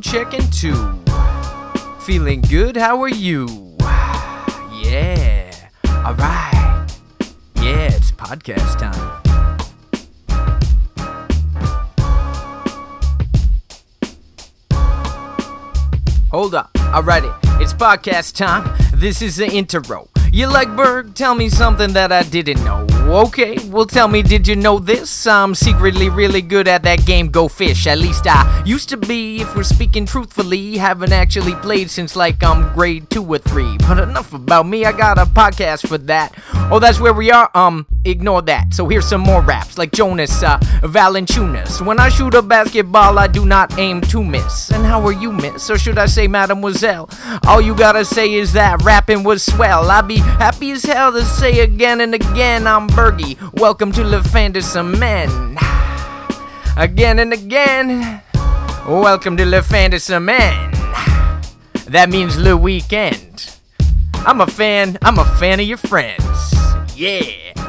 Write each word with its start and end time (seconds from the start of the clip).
Checking 0.00 0.48
two. 0.50 0.74
Feeling 2.00 2.40
good? 2.42 2.76
How 2.76 3.02
are 3.02 3.08
you? 3.08 3.76
Yeah. 4.82 5.52
Alright. 5.88 6.90
Yeah, 7.56 7.92
it's 7.92 8.10
podcast 8.10 8.78
time. 8.78 9.20
Hold 16.30 16.54
up. 16.54 16.72
Alrighty. 16.74 17.36
It's 17.60 17.74
podcast 17.74 18.36
time. 18.36 18.74
This 18.94 19.20
is 19.20 19.36
the 19.36 19.46
intro. 19.46 20.08
You 20.32 20.46
like 20.46 20.74
Berg? 20.76 21.14
Tell 21.14 21.34
me 21.34 21.48
something 21.48 21.92
that 21.92 22.10
I 22.10 22.22
didn't 22.22 22.64
know. 22.64 22.86
Okay, 23.26 23.56
well 23.70 23.86
tell 23.86 24.08
me, 24.08 24.22
did 24.22 24.48
you 24.48 24.56
know 24.56 24.78
this? 24.78 25.26
I'm 25.26 25.54
secretly 25.54 26.08
really 26.08 26.42
good 26.42 26.66
at 26.66 26.82
that 26.82 27.06
game 27.06 27.28
Go 27.28 27.46
Fish. 27.48 27.86
At 27.86 27.98
least 27.98 28.26
I 28.26 28.62
used 28.66 28.88
to 28.88 28.96
be, 28.96 29.40
if 29.40 29.54
we're 29.54 29.62
speaking 29.62 30.06
truthfully. 30.06 30.76
Haven't 30.76 31.12
actually 31.12 31.54
played 31.56 31.90
since 31.90 32.16
like 32.16 32.42
I'm 32.42 32.72
grade 32.74 33.08
2 33.10 33.24
or 33.24 33.38
3. 33.38 33.78
But 33.78 33.98
enough 33.98 34.32
about 34.32 34.66
me, 34.66 34.84
I 34.84 34.92
got 34.92 35.18
a 35.18 35.24
podcast 35.24 35.86
for 35.86 35.98
that. 35.98 36.34
Oh, 36.72 36.78
that's 36.78 37.00
where 37.00 37.12
we 37.12 37.30
are? 37.30 37.50
Um, 37.54 37.86
ignore 38.04 38.42
that. 38.42 38.74
So 38.74 38.88
here's 38.88 39.06
some 39.06 39.20
more 39.20 39.40
raps, 39.42 39.78
like 39.78 39.92
Jonas 39.92 40.42
uh, 40.42 40.58
Valanciunas. 40.82 41.84
When 41.84 42.00
I 42.00 42.08
shoot 42.08 42.34
a 42.34 42.42
basketball, 42.42 43.18
I 43.18 43.26
do 43.26 43.44
not 43.46 43.78
aim 43.78 44.00
to 44.02 44.24
miss. 44.24 44.70
And 44.70 44.84
how 44.84 45.04
are 45.06 45.12
you, 45.12 45.32
miss? 45.32 45.70
Or 45.70 45.78
should 45.78 45.98
I 45.98 46.06
say, 46.06 46.26
mademoiselle? 46.26 47.08
All 47.46 47.60
you 47.60 47.74
gotta 47.74 48.04
say 48.04 48.34
is 48.34 48.52
that 48.54 48.82
rapping 48.82 49.22
was 49.22 49.44
swell. 49.44 49.90
I 49.90 50.00
be 50.00 50.16
happy 50.16 50.72
as 50.72 50.82
hell 50.84 51.12
to 51.12 51.24
say 51.24 51.60
again 51.60 52.00
and 52.00 52.14
again, 52.14 52.66
I'm 52.66 52.88
Bergie. 52.88 53.36
Welcome 53.60 53.92
to 53.92 54.04
Le 54.04 54.22
Fin 54.22 54.52
de 54.52 54.62
Semaine. 54.62 55.58
Again 56.78 57.18
and 57.18 57.34
again, 57.34 58.22
welcome 58.88 59.36
to 59.36 59.44
Le 59.44 59.62
Fin 59.62 59.90
de 59.90 60.00
Semaine. 60.00 60.70
That 61.86 62.08
means 62.08 62.38
Le 62.38 62.56
Weekend. 62.56 63.54
I'm 64.24 64.40
a 64.40 64.46
fan, 64.46 64.96
I'm 65.02 65.18
a 65.18 65.26
fan 65.38 65.60
of 65.60 65.66
your 65.66 65.76
friends. 65.76 66.24
Yeah, 66.96 67.20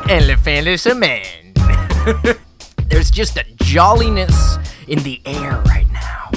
and 0.09 0.27
Le 0.27 0.37
Fin 0.37 0.63
de 0.63 0.77
Semaine. 0.77 1.53
There's 2.87 3.11
just 3.11 3.35
a 3.35 3.43
jolliness 3.57 4.59
in 4.87 5.03
the 5.03 5.21
air 5.25 5.61
right 5.65 5.91
now. 5.91 6.31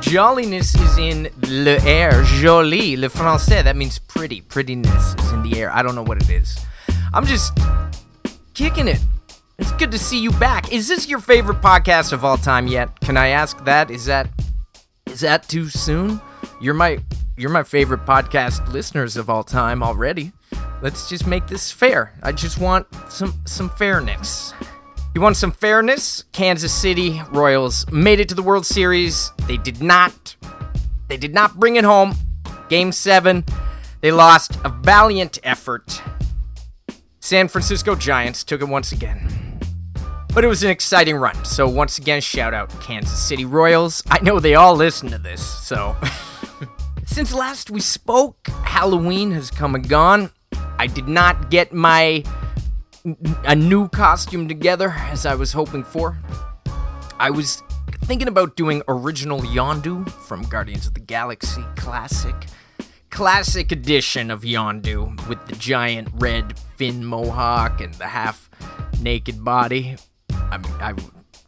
Jolliness 0.00 0.74
is 0.74 0.98
in 0.98 1.30
le 1.46 1.78
air, 1.80 2.22
joli, 2.24 2.94
le 2.98 3.08
français. 3.08 3.64
That 3.64 3.76
means 3.76 3.98
pretty. 3.98 4.42
Prettiness 4.42 5.14
is 5.18 5.32
in 5.32 5.42
the 5.42 5.58
air. 5.58 5.70
I 5.72 5.82
don't 5.82 5.94
know 5.94 6.02
what 6.02 6.20
it 6.22 6.28
is. 6.28 6.58
I'm 7.14 7.24
just 7.24 7.56
kicking 8.58 8.88
it. 8.88 8.98
It's 9.60 9.70
good 9.70 9.92
to 9.92 9.98
see 10.00 10.18
you 10.18 10.32
back. 10.32 10.72
Is 10.72 10.88
this 10.88 11.08
your 11.08 11.20
favorite 11.20 11.60
podcast 11.60 12.12
of 12.12 12.24
all 12.24 12.36
time 12.36 12.66
yet? 12.66 12.98
Can 12.98 13.16
I 13.16 13.28
ask 13.28 13.64
that? 13.64 13.88
Is 13.88 14.06
that 14.06 14.28
is 15.06 15.20
that 15.20 15.48
too 15.48 15.68
soon? 15.68 16.20
You're 16.60 16.74
my 16.74 16.98
you're 17.36 17.50
my 17.50 17.62
favorite 17.62 18.04
podcast 18.04 18.66
listeners 18.72 19.16
of 19.16 19.30
all 19.30 19.44
time 19.44 19.80
already. 19.80 20.32
Let's 20.82 21.08
just 21.08 21.24
make 21.24 21.46
this 21.46 21.70
fair. 21.70 22.12
I 22.20 22.32
just 22.32 22.58
want 22.58 22.88
some 23.08 23.32
some 23.44 23.70
fairness. 23.70 24.52
You 25.14 25.20
want 25.20 25.36
some 25.36 25.52
fairness? 25.52 26.24
Kansas 26.32 26.74
City 26.74 27.22
Royals 27.30 27.88
made 27.92 28.18
it 28.18 28.28
to 28.30 28.34
the 28.34 28.42
World 28.42 28.66
Series. 28.66 29.30
They 29.46 29.56
did 29.56 29.80
not. 29.80 30.34
They 31.06 31.16
did 31.16 31.32
not 31.32 31.60
bring 31.60 31.76
it 31.76 31.84
home. 31.84 32.16
Game 32.68 32.90
7. 32.90 33.44
They 34.00 34.10
lost 34.10 34.58
a 34.64 34.68
valiant 34.68 35.38
effort. 35.44 36.02
San 37.28 37.46
Francisco 37.46 37.94
Giants 37.94 38.42
took 38.42 38.62
it 38.62 38.68
once 38.68 38.92
again. 38.92 39.60
But 40.32 40.44
it 40.44 40.46
was 40.46 40.62
an 40.62 40.70
exciting 40.70 41.14
run. 41.14 41.44
So 41.44 41.68
once 41.68 41.98
again, 41.98 42.22
shout 42.22 42.54
out 42.54 42.70
Kansas 42.80 43.22
City 43.22 43.44
Royals. 43.44 44.02
I 44.08 44.18
know 44.20 44.40
they 44.40 44.54
all 44.54 44.74
listen 44.74 45.10
to 45.10 45.18
this, 45.18 45.46
so 45.46 45.94
Since 47.04 47.34
last 47.34 47.70
we 47.70 47.80
spoke, 47.80 48.48
Halloween 48.64 49.32
has 49.32 49.50
come 49.50 49.74
and 49.74 49.86
gone. 49.86 50.30
I 50.78 50.86
did 50.86 51.06
not 51.06 51.50
get 51.50 51.70
my 51.70 52.24
a 53.44 53.54
new 53.54 53.90
costume 53.90 54.48
together 54.48 54.94
as 54.96 55.26
I 55.26 55.34
was 55.34 55.52
hoping 55.52 55.84
for. 55.84 56.16
I 57.18 57.28
was 57.28 57.62
thinking 58.04 58.28
about 58.28 58.56
doing 58.56 58.82
original 58.88 59.40
Yondu 59.40 60.08
from 60.08 60.44
Guardians 60.44 60.86
of 60.86 60.94
the 60.94 61.00
Galaxy 61.00 61.62
classic. 61.76 62.34
Classic 63.10 63.72
edition 63.72 64.30
of 64.30 64.42
Yondu 64.42 65.26
with 65.28 65.44
the 65.46 65.56
giant 65.56 66.08
red 66.14 66.58
fin 66.76 67.04
mohawk 67.04 67.80
and 67.80 67.94
the 67.94 68.06
half 68.06 68.48
naked 69.00 69.44
body. 69.44 69.96
I 70.30 70.58
mean, 70.58 70.72
I 70.80 70.94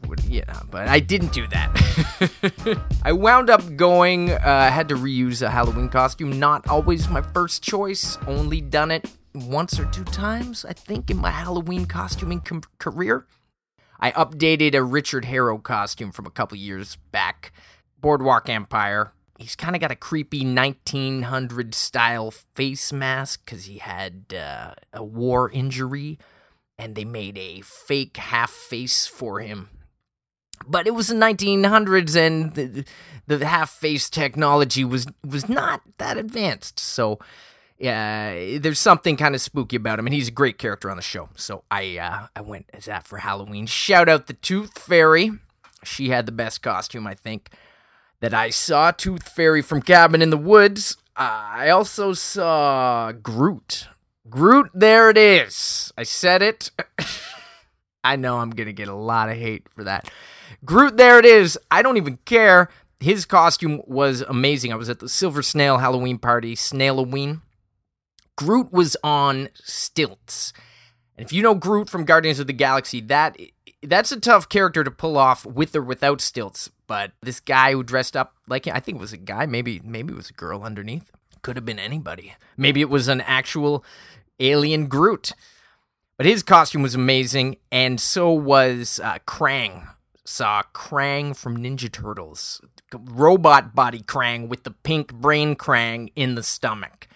would, 0.09 0.25
yeah, 0.25 0.62
but 0.71 0.88
I 0.88 1.00
didn't 1.00 1.32
do 1.32 1.47
that. 1.48 2.78
I 3.04 3.12
wound 3.12 3.50
up 3.50 3.76
going, 3.76 4.31
uh, 4.31 4.41
I 4.43 4.69
had 4.69 4.88
to 4.88 4.97
reuse 4.97 5.43
a 5.43 5.50
Halloween 5.50 5.88
costume. 5.88 6.38
Not 6.38 6.66
always 6.69 7.09
my 7.09 7.22
first 7.22 7.62
choice, 7.62 8.19
only 8.27 8.60
done 8.60 8.91
it 8.91 9.10
once 9.34 9.78
or 9.78 9.84
two 9.87 10.04
times, 10.04 10.65
I 10.65 10.72
think, 10.72 11.10
in 11.10 11.19
my 11.19 11.31
Halloween 11.31 11.87
costuming 11.87 12.41
com- 12.41 12.62
career. 12.78 13.27
I 14.00 14.12
updated 14.12 14.75
a 14.75 14.82
Richard 14.82 15.27
Harrow 15.27 15.59
costume 15.59 16.10
from 16.10 16.27
a 16.27 16.31
couple 16.31 16.56
years 16.56 16.97
back. 17.12 17.53
Boardwalk 18.00 18.48
Empire. 18.48 19.12
He's 19.40 19.56
kind 19.56 19.74
of 19.74 19.80
got 19.80 19.90
a 19.90 19.96
creepy 19.96 20.44
1900 20.44 21.74
style 21.74 22.30
face 22.30 22.92
mask 22.92 23.42
because 23.44 23.64
he 23.64 23.78
had 23.78 24.34
uh, 24.34 24.74
a 24.92 25.02
war 25.02 25.50
injury 25.50 26.18
and 26.78 26.94
they 26.94 27.06
made 27.06 27.38
a 27.38 27.62
fake 27.62 28.18
half 28.18 28.50
face 28.50 29.06
for 29.06 29.40
him. 29.40 29.70
But 30.66 30.86
it 30.86 30.90
was 30.90 31.08
the 31.08 31.14
1900s 31.14 32.16
and 32.16 32.54
the, 32.54 32.84
the 33.26 33.46
half 33.46 33.70
face 33.70 34.10
technology 34.10 34.84
was 34.84 35.06
was 35.26 35.48
not 35.48 35.80
that 35.96 36.18
advanced. 36.18 36.78
So 36.78 37.18
yeah, 37.78 38.58
there's 38.58 38.78
something 38.78 39.16
kind 39.16 39.34
of 39.34 39.40
spooky 39.40 39.76
about 39.76 39.98
him, 39.98 40.06
and 40.06 40.12
he's 40.12 40.28
a 40.28 40.32
great 40.32 40.58
character 40.58 40.90
on 40.90 40.96
the 40.96 41.02
show. 41.02 41.30
So 41.34 41.64
I 41.70 41.96
uh, 41.96 42.26
I 42.36 42.42
went 42.42 42.66
as 42.74 42.84
that 42.84 43.06
for 43.06 43.16
Halloween. 43.16 43.64
Shout 43.64 44.06
out 44.06 44.26
the 44.26 44.34
Tooth 44.34 44.78
Fairy. 44.78 45.32
She 45.82 46.10
had 46.10 46.26
the 46.26 46.32
best 46.32 46.60
costume, 46.60 47.06
I 47.06 47.14
think, 47.14 47.48
that 48.20 48.34
I 48.34 48.50
saw. 48.50 48.91
Tooth 48.91 49.28
Fairy 49.28 49.62
from 49.62 49.82
Cabin 49.82 50.22
in 50.22 50.31
the 50.31 50.36
Woods. 50.36 50.97
I 51.16 51.69
also 51.70 52.12
saw 52.12 53.12
Groot. 53.12 53.88
Groot, 54.28 54.70
there 54.72 55.10
it 55.10 55.19
is. 55.19 55.92
I 55.98 56.04
said 56.04 56.42
it. 56.42 56.70
I 58.04 58.16
know 58.16 58.38
I'm 58.38 58.50
gonna 58.50 58.72
get 58.72 58.88
a 58.88 58.94
lot 58.94 59.28
of 59.28 59.36
hate 59.36 59.66
for 59.75 59.84
that. 59.84 60.10
Groot, 60.64 60.97
there 60.97 61.19
it 61.19 61.25
is. 61.25 61.59
I 61.70 61.82
don't 61.82 61.97
even 61.97 62.19
care. 62.25 62.70
His 63.00 63.25
costume 63.25 63.82
was 63.86 64.20
amazing. 64.22 64.72
I 64.72 64.76
was 64.76 64.88
at 64.91 65.00
the 65.00 65.09
Silver 65.09 65.42
Snail 65.42 65.78
Halloween 65.78 66.19
party, 66.19 66.54
Snailoween. 66.54 67.41
Groot 68.36 68.72
was 68.72 68.97
on 69.03 69.48
stilts. 69.54 70.53
And 71.16 71.26
if 71.26 71.32
you 71.32 71.42
know 71.42 71.54
Groot 71.54 71.91
from 71.91 72.04
Guardians 72.04 72.38
of 72.38 72.47
the 72.47 72.53
Galaxy, 72.53 73.00
that 73.03 73.36
that's 73.82 74.12
a 74.12 74.20
tough 74.20 74.48
character 74.48 74.84
to 74.84 74.91
pull 74.91 75.16
off 75.16 75.46
with 75.46 75.74
or 75.74 75.82
without 75.82 76.20
stilts. 76.20 76.70
But 76.86 77.12
this 77.22 77.41
guy 77.41 77.72
who 77.72 77.82
dressed 77.82 78.16
up 78.16 78.34
like 78.48 78.66
I 78.66 78.80
think 78.80 78.98
it 78.98 79.00
was 79.00 79.12
a 79.12 79.18
guy, 79.18 79.46
maybe 79.46 79.80
maybe 79.84 80.12
it 80.12 80.16
was 80.16 80.30
a 80.30 80.34
girl 80.34 80.62
underneath. 80.62 81.10
Could 81.42 81.56
have 81.56 81.64
been 81.64 81.78
anybody. 81.78 82.34
Maybe 82.56 82.80
it 82.80 82.91
was 82.91 83.08
an 83.08 83.22
actual 83.22 83.84
alien 84.38 84.86
Groot. 84.86 85.32
But 86.16 86.26
his 86.26 86.42
costume 86.42 86.82
was 86.82 86.94
amazing, 86.94 87.56
and 87.72 87.98
so 87.98 88.30
was 88.30 89.00
uh, 89.02 89.18
Krang. 89.26 89.88
Saw 90.26 90.62
Krang 90.74 91.34
from 91.34 91.56
Ninja 91.56 91.91
Turtles, 91.91 92.60
robot 92.92 93.74
body 93.74 94.00
Krang 94.00 94.48
with 94.48 94.64
the 94.64 94.70
pink 94.70 95.14
brain 95.14 95.56
Krang 95.56 96.12
in 96.14 96.34
the 96.34 96.42
stomach. 96.42 97.08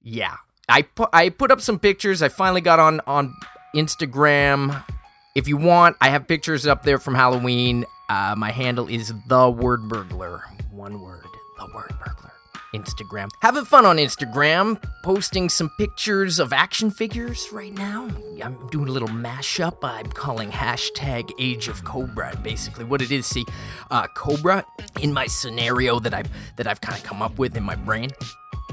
Yeah, 0.00 0.36
I 0.68 0.86
I 1.12 1.30
put 1.30 1.50
up 1.50 1.60
some 1.60 1.80
pictures. 1.80 2.22
I 2.22 2.28
finally 2.28 2.60
got 2.60 2.78
on 2.78 3.00
on 3.08 3.34
Instagram. 3.74 4.84
If 5.34 5.48
you 5.48 5.56
want, 5.56 5.96
I 6.00 6.10
have 6.10 6.28
pictures 6.28 6.64
up 6.64 6.84
there 6.84 6.98
from 6.98 7.16
Halloween. 7.16 7.86
Uh, 8.08 8.36
my 8.38 8.52
handle 8.52 8.86
is 8.86 9.12
the 9.26 9.50
word 9.50 9.88
burglar. 9.88 10.44
One 10.70 11.00
word, 11.00 11.26
the 11.58 11.66
word 11.74 11.92
burglar. 11.98 12.30
Instagram. 12.72 13.30
Having 13.40 13.64
fun 13.64 13.84
on 13.84 13.96
Instagram, 13.96 14.80
posting 15.02 15.48
some 15.48 15.70
pictures 15.76 16.38
of 16.38 16.52
action 16.52 16.88
figures 16.88 17.48
right 17.50 17.72
now. 17.72 18.08
I'm 18.44 18.68
doing 18.68 18.88
a 18.88 18.92
little 18.92 19.08
mashup. 19.08 19.78
I'm 19.82 20.06
calling 20.06 20.52
hashtag 20.52 21.32
Age 21.40 21.66
of 21.66 21.82
Cobra. 21.82 22.38
Basically, 22.44 22.84
what 22.84 23.02
it 23.02 23.10
is, 23.10 23.26
see, 23.26 23.44
uh, 23.90 24.06
Cobra 24.14 24.64
in 25.00 25.12
my 25.12 25.26
scenario 25.26 25.98
that 25.98 26.14
I've 26.14 26.30
that 26.56 26.68
I've 26.68 26.80
kind 26.80 26.96
of 26.96 27.02
come 27.02 27.22
up 27.22 27.40
with 27.40 27.56
in 27.56 27.64
my 27.64 27.74
brain. 27.74 28.10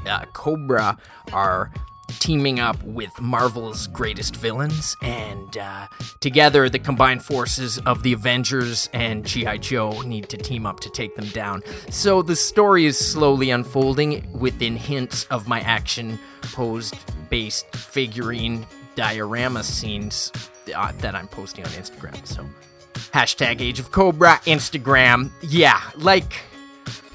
Uh, 0.05 0.25
Cobra 0.33 0.95
are 1.33 1.71
teaming 2.19 2.59
up 2.59 2.81
with 2.83 3.19
Marvel's 3.19 3.87
greatest 3.87 4.35
villains, 4.35 4.95
and 5.01 5.57
uh, 5.57 5.87
together 6.19 6.69
the 6.69 6.79
combined 6.79 7.23
forces 7.23 7.77
of 7.79 8.03
the 8.03 8.13
Avengers 8.13 8.89
and 8.93 9.25
G.I. 9.25 9.57
Joe 9.57 10.01
need 10.01 10.29
to 10.29 10.37
team 10.37 10.65
up 10.65 10.79
to 10.81 10.89
take 10.89 11.15
them 11.15 11.27
down. 11.29 11.63
So 11.89 12.21
the 12.21 12.35
story 12.35 12.85
is 12.85 12.97
slowly 12.97 13.51
unfolding 13.51 14.27
within 14.31 14.75
hints 14.75 15.25
of 15.25 15.47
my 15.47 15.61
action 15.61 16.19
posed 16.53 16.95
based 17.29 17.67
figurine 17.75 18.65
diorama 18.95 19.63
scenes 19.63 20.31
uh, 20.75 20.91
that 20.99 21.15
I'm 21.15 21.27
posting 21.27 21.65
on 21.65 21.71
Instagram. 21.71 22.25
So 22.25 22.45
hashtag 23.13 23.61
Age 23.61 23.79
of 23.79 23.91
Cobra, 23.91 24.39
Instagram. 24.45 25.31
Yeah, 25.41 25.81
like 25.95 26.33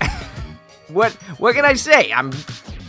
what 0.88 1.12
what 1.38 1.54
can 1.54 1.64
I 1.64 1.74
say? 1.74 2.12
I'm 2.12 2.32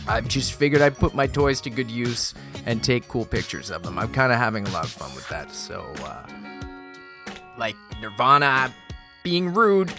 I've 0.08 0.26
just 0.26 0.54
figured 0.54 0.80
I'd 0.80 0.96
put 0.96 1.14
my 1.14 1.26
toys 1.26 1.60
to 1.60 1.70
good 1.70 1.90
use 1.90 2.32
and 2.64 2.82
take 2.82 3.06
cool 3.08 3.26
pictures 3.26 3.70
of 3.70 3.82
them. 3.82 3.98
I'm 3.98 4.10
kind 4.10 4.32
of 4.32 4.38
having 4.38 4.66
a 4.66 4.70
lot 4.70 4.84
of 4.84 4.90
fun 4.90 5.14
with 5.14 5.28
that. 5.28 5.52
So, 5.52 5.80
uh, 5.98 6.26
like 7.58 7.76
Nirvana 8.00 8.72
being 9.22 9.52
rude, 9.52 9.92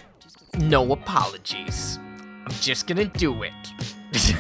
no 0.58 0.92
apologies. 0.92 2.00
I'm 2.46 2.52
just 2.60 2.88
gonna 2.88 3.06
do 3.06 3.44
it. 3.44 3.54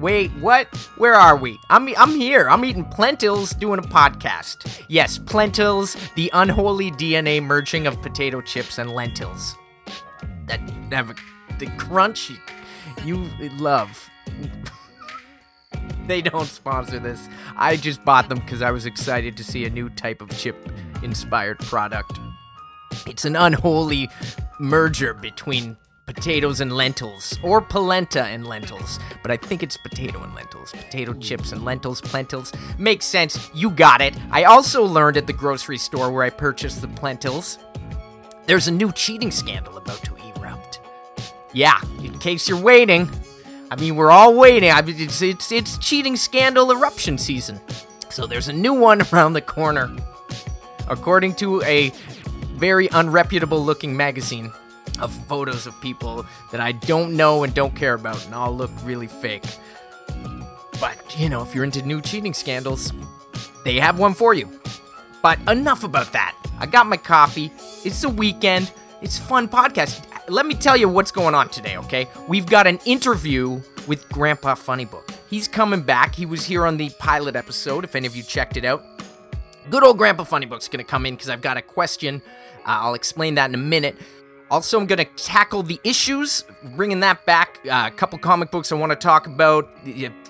Wait, 0.00 0.32
what? 0.32 0.66
Where 0.96 1.14
are 1.14 1.36
we? 1.36 1.56
I'm 1.70 1.88
I'm 1.96 2.10
here. 2.10 2.50
I'm 2.50 2.64
eating 2.64 2.84
Plentils 2.84 3.56
doing 3.56 3.78
a 3.78 3.82
podcast. 3.82 4.82
Yes, 4.88 5.18
Plentils, 5.18 5.96
the 6.16 6.28
unholy 6.34 6.90
DNA 6.90 7.40
merging 7.40 7.86
of 7.86 8.02
potato 8.02 8.40
chips 8.40 8.78
and 8.78 8.90
lentils. 8.90 9.56
That 10.46 10.58
have 10.90 11.14
the 11.60 11.66
crunch 11.78 12.32
you 13.04 13.30
love. 13.58 14.10
they 16.06 16.22
don't 16.22 16.46
sponsor 16.46 16.98
this. 16.98 17.28
I 17.56 17.76
just 17.76 18.04
bought 18.04 18.28
them 18.28 18.38
because 18.38 18.62
I 18.62 18.70
was 18.70 18.86
excited 18.86 19.36
to 19.36 19.44
see 19.44 19.64
a 19.64 19.70
new 19.70 19.88
type 19.90 20.20
of 20.20 20.30
chip 20.36 20.56
inspired 21.02 21.58
product. 21.60 22.18
It's 23.06 23.24
an 23.24 23.36
unholy 23.36 24.08
merger 24.58 25.14
between 25.14 25.76
potatoes 26.06 26.60
and 26.60 26.72
lentils, 26.72 27.38
or 27.42 27.60
polenta 27.60 28.24
and 28.24 28.46
lentils, 28.46 28.98
but 29.22 29.30
I 29.30 29.36
think 29.36 29.62
it's 29.62 29.76
potato 29.78 30.22
and 30.22 30.34
lentils. 30.34 30.72
Potato 30.72 31.14
chips 31.14 31.52
and 31.52 31.64
lentils, 31.64 32.00
plentils. 32.00 32.52
Makes 32.78 33.06
sense. 33.06 33.50
You 33.54 33.70
got 33.70 34.00
it. 34.00 34.14
I 34.30 34.44
also 34.44 34.84
learned 34.84 35.16
at 35.16 35.26
the 35.26 35.32
grocery 35.32 35.78
store 35.78 36.10
where 36.10 36.24
I 36.24 36.30
purchased 36.30 36.80
the 36.80 36.88
plentils 36.88 37.58
there's 38.46 38.66
a 38.66 38.72
new 38.72 38.90
cheating 38.92 39.30
scandal 39.30 39.76
about 39.76 40.02
to 40.02 40.16
erupt. 40.36 40.80
Yeah, 41.52 41.80
in 42.02 42.18
case 42.18 42.48
you're 42.48 42.60
waiting. 42.60 43.08
I 43.72 43.76
mean, 43.76 43.96
we're 43.96 44.10
all 44.10 44.34
waiting. 44.34 44.70
I 44.70 44.82
mean, 44.82 44.96
it's, 44.98 45.22
it's, 45.22 45.50
it's 45.50 45.78
cheating 45.78 46.14
scandal 46.14 46.70
eruption 46.72 47.16
season. 47.16 47.58
So 48.10 48.26
there's 48.26 48.48
a 48.48 48.52
new 48.52 48.74
one 48.74 49.00
around 49.12 49.32
the 49.32 49.40
corner. 49.40 49.90
According 50.88 51.36
to 51.36 51.62
a 51.62 51.90
very 52.56 52.88
unreputable 52.88 53.64
looking 53.64 53.96
magazine 53.96 54.52
of 55.00 55.10
photos 55.26 55.66
of 55.66 55.80
people 55.80 56.26
that 56.50 56.60
I 56.60 56.72
don't 56.72 57.16
know 57.16 57.44
and 57.44 57.54
don't 57.54 57.74
care 57.74 57.94
about 57.94 58.22
and 58.26 58.34
all 58.34 58.54
look 58.54 58.70
really 58.84 59.06
fake. 59.06 59.44
But, 60.78 61.18
you 61.18 61.30
know, 61.30 61.40
if 61.40 61.54
you're 61.54 61.64
into 61.64 61.80
new 61.80 62.02
cheating 62.02 62.34
scandals, 62.34 62.92
they 63.64 63.80
have 63.80 63.98
one 63.98 64.12
for 64.12 64.34
you. 64.34 64.50
But 65.22 65.38
enough 65.48 65.82
about 65.82 66.12
that. 66.12 66.36
I 66.60 66.66
got 66.66 66.86
my 66.86 66.98
coffee. 66.98 67.50
It's 67.86 68.04
a 68.04 68.10
weekend. 68.10 68.70
It's 69.00 69.18
fun 69.18 69.48
podcast. 69.48 70.04
Let 70.28 70.46
me 70.46 70.54
tell 70.54 70.76
you 70.76 70.88
what's 70.88 71.10
going 71.10 71.34
on 71.34 71.48
today, 71.48 71.76
okay? 71.78 72.06
We've 72.28 72.46
got 72.46 72.66
an 72.66 72.78
interview 72.84 73.60
with 73.88 74.08
Grandpa 74.10 74.54
Funnybook. 74.54 75.12
He's 75.28 75.48
coming 75.48 75.82
back. 75.82 76.14
He 76.14 76.26
was 76.26 76.44
here 76.44 76.64
on 76.64 76.76
the 76.76 76.90
pilot 76.98 77.34
episode, 77.34 77.82
if 77.84 77.96
any 77.96 78.06
of 78.06 78.14
you 78.14 78.22
checked 78.22 78.56
it 78.56 78.64
out. 78.64 78.84
Good 79.68 79.82
old 79.82 79.98
Grandpa 79.98 80.24
Funnybook's 80.24 80.68
gonna 80.68 80.84
come 80.84 81.06
in 81.06 81.14
because 81.14 81.28
I've 81.28 81.42
got 81.42 81.56
a 81.56 81.62
question. 81.62 82.22
Uh, 82.58 82.78
I'll 82.82 82.94
explain 82.94 83.34
that 83.34 83.50
in 83.50 83.54
a 83.54 83.58
minute. 83.58 83.96
Also, 84.48 84.78
I'm 84.78 84.86
going 84.86 84.98
to 84.98 85.06
tackle 85.16 85.62
the 85.62 85.80
issues, 85.82 86.44
bringing 86.76 87.00
that 87.00 87.24
back. 87.24 87.60
Uh, 87.64 87.84
a 87.86 87.90
couple 87.90 88.18
comic 88.18 88.50
books 88.50 88.70
I 88.70 88.74
want 88.74 88.92
to 88.92 88.96
talk 88.96 89.26
about. 89.26 89.66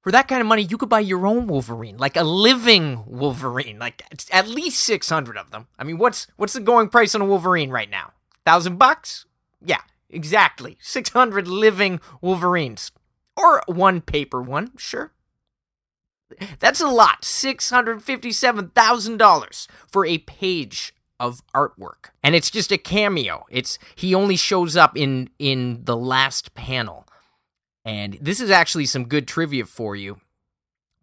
For 0.00 0.12
that 0.12 0.28
kind 0.28 0.40
of 0.40 0.46
money, 0.46 0.62
you 0.62 0.78
could 0.78 0.88
buy 0.88 1.00
your 1.00 1.26
own 1.26 1.48
Wolverine, 1.48 1.98
like 1.98 2.16
a 2.16 2.22
living 2.22 3.04
Wolverine, 3.06 3.78
like 3.78 4.02
at 4.30 4.48
least 4.48 4.82
600 4.84 5.36
of 5.36 5.50
them. 5.50 5.66
I 5.78 5.84
mean, 5.84 5.98
what's 5.98 6.26
what's 6.36 6.52
the 6.52 6.60
going 6.60 6.88
price 6.88 7.14
on 7.14 7.20
a 7.20 7.26
Wolverine 7.26 7.70
right 7.70 7.90
now? 7.90 8.12
1000 8.44 8.78
bucks? 8.78 9.26
Yeah, 9.60 9.80
exactly. 10.08 10.78
600 10.80 11.48
living 11.48 12.00
Wolverines. 12.20 12.92
Or 13.36 13.62
one 13.66 14.00
paper 14.00 14.40
one, 14.40 14.70
sure. 14.76 15.12
That's 16.58 16.80
a 16.80 16.88
lot. 16.88 17.22
$657,000 17.22 19.66
for 19.90 20.06
a 20.06 20.18
page 20.18 20.94
of 21.20 21.42
artwork. 21.54 22.10
And 22.22 22.34
it's 22.34 22.50
just 22.50 22.72
a 22.72 22.78
cameo. 22.78 23.44
It's 23.50 23.78
he 23.94 24.14
only 24.14 24.36
shows 24.36 24.76
up 24.76 24.96
in 24.96 25.30
in 25.38 25.84
the 25.84 25.96
last 25.96 26.54
panel. 26.54 27.06
And 27.84 28.18
this 28.20 28.40
is 28.40 28.50
actually 28.50 28.86
some 28.86 29.06
good 29.06 29.26
trivia 29.26 29.64
for 29.64 29.96
you. 29.96 30.20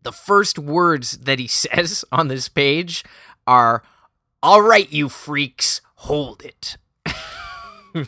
The 0.03 0.11
first 0.11 0.59
words 0.59 1.17
that 1.19 1.39
he 1.39 1.47
says 1.47 2.05
on 2.11 2.27
this 2.27 2.49
page 2.49 3.03
are 3.47 3.83
all 4.41 4.61
right 4.61 4.91
you 4.91 5.09
freaks, 5.09 5.81
hold 5.95 6.43
it. 6.43 6.77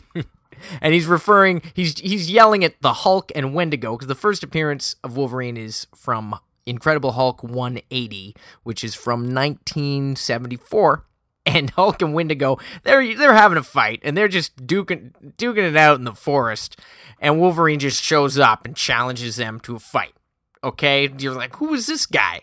and 0.80 0.94
he's 0.94 1.06
referring 1.06 1.62
he's 1.74 1.98
he's 1.98 2.30
yelling 2.30 2.64
at 2.64 2.80
the 2.80 2.92
Hulk 2.92 3.32
and 3.34 3.54
Wendigo 3.54 3.92
because 3.92 4.08
the 4.08 4.14
first 4.14 4.42
appearance 4.42 4.96
of 5.02 5.16
Wolverine 5.16 5.56
is 5.56 5.86
from 5.94 6.38
Incredible 6.66 7.12
Hulk 7.12 7.42
180, 7.42 8.34
which 8.62 8.84
is 8.84 8.94
from 8.94 9.22
1974. 9.22 11.04
And 11.48 11.70
Hulk 11.70 12.02
and 12.02 12.12
Wendigo, 12.12 12.58
they're 12.82 13.16
they're 13.16 13.32
having 13.32 13.56
a 13.56 13.62
fight, 13.62 14.00
and 14.02 14.14
they're 14.14 14.28
just 14.28 14.66
duking 14.66 15.12
duking 15.38 15.68
it 15.68 15.76
out 15.76 15.96
in 15.98 16.04
the 16.04 16.12
forest. 16.12 16.78
And 17.20 17.40
Wolverine 17.40 17.78
just 17.78 18.02
shows 18.02 18.38
up 18.38 18.66
and 18.66 18.76
challenges 18.76 19.36
them 19.36 19.58
to 19.60 19.74
a 19.74 19.78
fight. 19.78 20.12
Okay, 20.62 21.08
you're 21.18 21.34
like, 21.34 21.56
who 21.56 21.72
is 21.72 21.86
this 21.86 22.04
guy? 22.04 22.42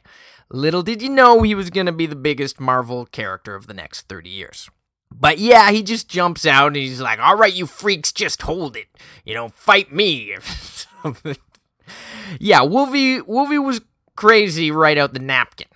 Little 0.50 0.84
did 0.84 1.02
you 1.02 1.10
know 1.10 1.42
he 1.42 1.56
was 1.56 1.70
to 1.70 1.92
be 1.92 2.06
the 2.06 2.16
biggest 2.16 2.60
Marvel 2.60 3.06
character 3.06 3.56
of 3.56 3.68
the 3.68 3.74
next 3.74 4.08
30 4.08 4.30
years. 4.30 4.70
But 5.12 5.40
yeah, 5.40 5.72
he 5.72 5.82
just 5.82 6.10
jumps 6.10 6.46
out 6.46 6.68
and 6.68 6.76
he's 6.76 7.02
like, 7.02 7.20
all 7.20 7.38
right, 7.38 7.54
you 7.54 7.66
freaks, 7.66 8.12
just 8.12 8.42
hold 8.42 8.76
it. 8.76 8.88
You 9.24 9.34
know, 9.34 9.50
fight 9.50 9.92
me. 9.92 10.36
yeah, 12.40 12.62
Wolvie, 12.62 13.22
Wolvie 13.22 13.60
was 13.60 13.82
crazy 14.16 14.72
right 14.72 14.98
out 14.98 15.14
the 15.14 15.20
napkin. 15.20 15.68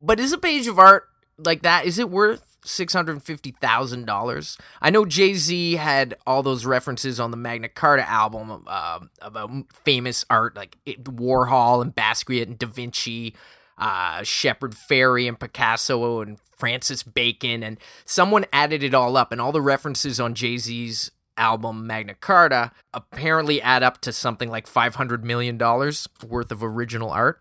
But 0.00 0.20
is 0.20 0.32
a 0.32 0.38
page 0.38 0.66
of 0.66 0.78
art 0.78 1.08
like 1.38 1.62
that, 1.62 1.84
is 1.86 1.98
it 1.98 2.10
worth 2.10 2.57
$650,000? 2.68 4.58
I 4.80 4.90
know 4.90 5.04
Jay 5.04 5.34
Z 5.34 5.76
had 5.76 6.16
all 6.26 6.42
those 6.42 6.64
references 6.66 7.18
on 7.18 7.30
the 7.30 7.36
Magna 7.36 7.68
Carta 7.68 8.08
album 8.08 8.64
uh, 8.66 9.00
about 9.20 9.50
famous 9.84 10.24
art 10.30 10.56
like 10.56 10.78
Warhol 10.86 11.82
and 11.82 11.94
Basquiat 11.94 12.42
and 12.42 12.58
Da 12.58 12.66
Vinci, 12.66 13.34
uh, 13.78 14.22
Shepard 14.22 14.72
Fairey 14.72 15.28
and 15.28 15.38
Picasso 15.38 16.20
and 16.20 16.38
Francis 16.56 17.02
Bacon. 17.02 17.62
And 17.62 17.78
someone 18.04 18.46
added 18.52 18.82
it 18.82 18.94
all 18.94 19.16
up, 19.16 19.32
and 19.32 19.40
all 19.40 19.52
the 19.52 19.62
references 19.62 20.20
on 20.20 20.34
Jay 20.34 20.58
Z's 20.58 21.10
album 21.38 21.86
Magna 21.86 22.14
Carta 22.14 22.72
apparently 22.92 23.62
add 23.62 23.82
up 23.82 24.00
to 24.02 24.12
something 24.12 24.50
like 24.50 24.66
$500 24.66 25.22
million 25.22 25.56
worth 25.56 26.50
of 26.50 26.62
original 26.62 27.10
art. 27.10 27.40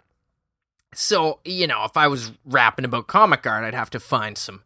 So, 0.93 1.39
you 1.43 1.67
know, 1.67 1.83
if 1.83 1.97
I 1.97 2.07
was 2.07 2.31
rapping 2.45 2.85
about 2.85 3.07
comic 3.07 3.45
art, 3.45 3.63
I'd 3.63 3.73
have 3.73 3.89
to 3.89 3.99
find 3.99 4.37
some 4.37 4.63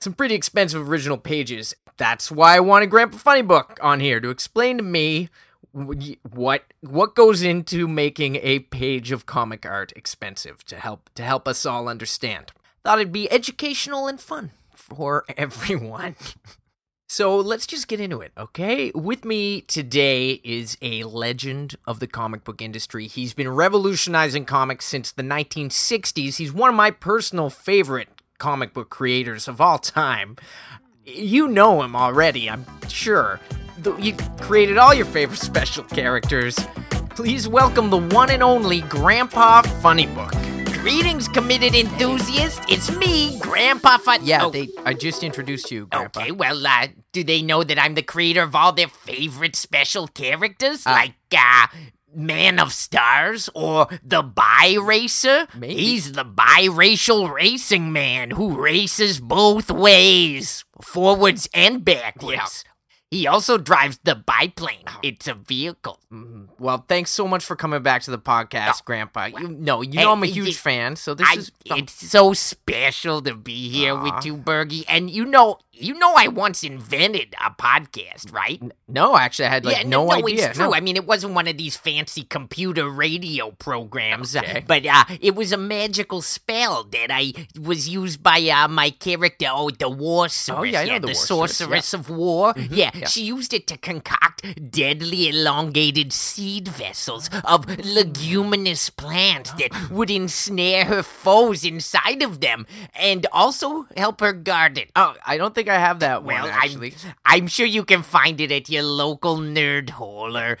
some 0.00 0.12
pretty 0.12 0.34
expensive 0.34 0.88
original 0.88 1.18
pages. 1.18 1.74
That's 1.96 2.30
why 2.30 2.56
I 2.56 2.60
wanted 2.60 2.90
Grandpa 2.90 3.18
Funny 3.18 3.42
Book 3.42 3.78
on 3.82 4.00
here 4.00 4.20
to 4.20 4.30
explain 4.30 4.76
to 4.78 4.82
me 4.82 5.28
what 5.72 6.64
what 6.80 7.14
goes 7.14 7.42
into 7.42 7.88
making 7.88 8.36
a 8.36 8.60
page 8.60 9.10
of 9.10 9.26
comic 9.26 9.66
art 9.66 9.92
expensive 9.96 10.64
to 10.64 10.76
help 10.76 11.10
to 11.14 11.22
help 11.22 11.48
us 11.48 11.66
all 11.66 11.88
understand. 11.88 12.52
Thought 12.84 13.00
it'd 13.00 13.12
be 13.12 13.30
educational 13.30 14.06
and 14.06 14.20
fun 14.20 14.50
for 14.74 15.24
everyone. 15.36 16.16
So 17.08 17.36
let's 17.36 17.66
just 17.66 17.86
get 17.86 18.00
into 18.00 18.20
it, 18.22 18.32
okay? 18.36 18.90
With 18.92 19.24
me 19.24 19.60
today 19.60 20.40
is 20.42 20.76
a 20.82 21.04
legend 21.04 21.76
of 21.86 22.00
the 22.00 22.06
comic 22.06 22.42
book 22.44 22.60
industry. 22.60 23.06
He's 23.06 23.34
been 23.34 23.50
revolutionizing 23.50 24.46
comics 24.46 24.86
since 24.86 25.12
the 25.12 25.22
1960s. 25.22 26.38
He's 26.38 26.52
one 26.52 26.70
of 26.70 26.76
my 26.76 26.90
personal 26.90 27.50
favorite 27.50 28.08
comic 28.44 28.74
book 28.74 28.90
creators 28.90 29.48
of 29.48 29.58
all 29.58 29.78
time. 29.78 30.36
You 31.06 31.48
know 31.48 31.80
him 31.80 31.96
already, 31.96 32.50
I'm 32.50 32.66
sure. 32.90 33.40
You 33.98 34.14
created 34.38 34.76
all 34.76 34.92
your 34.92 35.06
favorite 35.06 35.38
special 35.38 35.82
characters. 35.82 36.54
Please 37.16 37.48
welcome 37.48 37.88
the 37.88 37.96
one 37.96 38.28
and 38.28 38.42
only 38.42 38.82
Grandpa 38.82 39.62
Funny 39.80 40.06
Book. 40.08 40.30
Greetings, 40.82 41.26
committed 41.26 41.74
enthusiast. 41.74 42.60
It's 42.68 42.94
me, 42.94 43.38
Grandpa 43.38 43.96
Fun. 43.96 44.20
Yeah, 44.22 44.44
oh. 44.44 44.50
they. 44.50 44.68
I 44.84 44.92
just 44.92 45.22
introduced 45.22 45.70
you, 45.70 45.86
Grandpa. 45.86 46.20
Okay, 46.20 46.30
well, 46.30 46.66
uh, 46.66 46.88
do 47.12 47.24
they 47.24 47.40
know 47.40 47.64
that 47.64 47.78
I'm 47.78 47.94
the 47.94 48.02
creator 48.02 48.42
of 48.42 48.54
all 48.54 48.72
their 48.72 48.88
favorite 48.88 49.56
special 49.56 50.06
characters, 50.06 50.86
uh, 50.86 50.90
like 50.90 51.14
uh, 51.34 51.68
Man 52.16 52.58
of 52.58 52.72
Stars 52.72 53.50
or 53.54 53.88
the 54.02 54.22
Bi 54.22 54.76
Racer? 54.80 55.46
Maybe. 55.56 55.74
He's 55.74 56.12
the 56.12 56.24
biracial 56.24 57.32
racing 57.32 57.92
man 57.92 58.30
who 58.30 58.60
races 58.60 59.20
both 59.20 59.70
ways, 59.70 60.64
forwards 60.82 61.48
and 61.54 61.84
backwards. 61.84 62.64
Yeah. 62.64 62.70
He 63.14 63.28
also 63.28 63.58
drives 63.58 64.00
the 64.02 64.16
biplane. 64.16 64.82
Oh. 64.88 64.98
It's 65.04 65.28
a 65.28 65.34
vehicle. 65.34 66.00
Mm-hmm. 66.12 66.46
Well, 66.58 66.84
thanks 66.88 67.12
so 67.12 67.28
much 67.28 67.44
for 67.44 67.54
coming 67.54 67.80
back 67.80 68.02
to 68.02 68.10
the 68.10 68.18
podcast, 68.18 68.78
oh, 68.78 68.84
Grandpa. 68.84 69.26
You 69.26 69.48
know, 69.50 69.82
you 69.82 70.00
know 70.00 70.10
I'm 70.10 70.24
a 70.24 70.26
huge 70.26 70.56
fan, 70.56 70.96
so 70.96 71.14
this 71.14 71.28
I, 71.30 71.34
is. 71.34 71.52
It's 71.66 72.10
so 72.10 72.32
special 72.32 73.22
to 73.22 73.36
be 73.36 73.68
here 73.68 73.94
with 73.94 74.24
you, 74.24 74.36
Bergie. 74.36 74.84
And 74.88 75.08
you 75.08 75.26
know, 75.26 75.58
you 75.76 75.94
know, 75.94 76.14
I 76.16 76.28
once 76.28 76.62
invented 76.62 77.34
a 77.44 77.50
podcast, 77.50 78.32
right? 78.32 78.62
No, 78.88 79.16
actually, 79.16 79.46
I 79.46 79.50
had 79.50 79.64
like 79.64 79.76
yeah, 79.78 79.82
no, 79.88 80.06
no, 80.06 80.12
idea. 80.12 80.48
It's 80.48 80.56
true. 80.56 80.66
No. 80.66 80.74
I 80.74 80.80
mean, 80.80 80.96
it 80.96 81.06
wasn't 81.06 81.34
one 81.34 81.48
of 81.48 81.56
these 81.56 81.76
fancy 81.76 82.22
computer 82.22 82.88
radio 82.88 83.50
programs, 83.50 84.36
okay. 84.36 84.64
but 84.66 84.86
uh, 84.86 85.04
it 85.20 85.34
was 85.34 85.52
a 85.52 85.56
magical 85.56 86.22
spell 86.22 86.84
that 86.84 87.10
I 87.10 87.32
was 87.60 87.88
used 87.88 88.22
by 88.22 88.40
uh, 88.48 88.68
my 88.68 88.90
character, 88.90 89.46
oh, 89.50 89.70
the 89.70 89.88
War 89.88 90.28
Oh, 90.48 90.62
yeah, 90.62 90.80
I 90.80 90.84
know 90.84 90.92
yeah, 90.92 90.98
the, 91.00 91.06
the 91.08 91.14
Sorceress 91.14 91.92
yeah. 91.92 92.00
of 92.00 92.10
War. 92.10 92.54
Mm-hmm. 92.54 92.74
Yeah, 92.74 92.90
yeah, 92.94 93.06
she 93.06 93.24
used 93.24 93.52
it 93.52 93.66
to 93.68 93.76
concoct 93.76 94.33
deadly 94.70 95.28
elongated 95.28 96.12
seed 96.12 96.68
vessels 96.68 97.30
of 97.44 97.66
leguminous 97.84 98.90
plants 98.90 99.52
that 99.52 99.90
would 99.90 100.10
ensnare 100.10 100.84
her 100.86 101.02
foes 101.02 101.64
inside 101.64 102.22
of 102.22 102.40
them, 102.40 102.66
and 102.94 103.26
also 103.32 103.86
help 103.96 104.20
her 104.20 104.32
garden. 104.32 104.84
Oh, 104.96 105.14
I 105.26 105.36
don't 105.36 105.54
think 105.54 105.68
I 105.68 105.78
have 105.78 106.00
that 106.00 106.24
well, 106.24 106.44
one 106.44 106.52
actually. 106.52 106.94
I'm, 107.24 107.42
I'm 107.42 107.46
sure 107.46 107.66
you 107.66 107.84
can 107.84 108.02
find 108.02 108.40
it 108.40 108.52
at 108.52 108.68
your 108.68 108.82
local 108.82 109.38
nerd 109.38 109.90
hole 109.90 110.36
or 110.36 110.58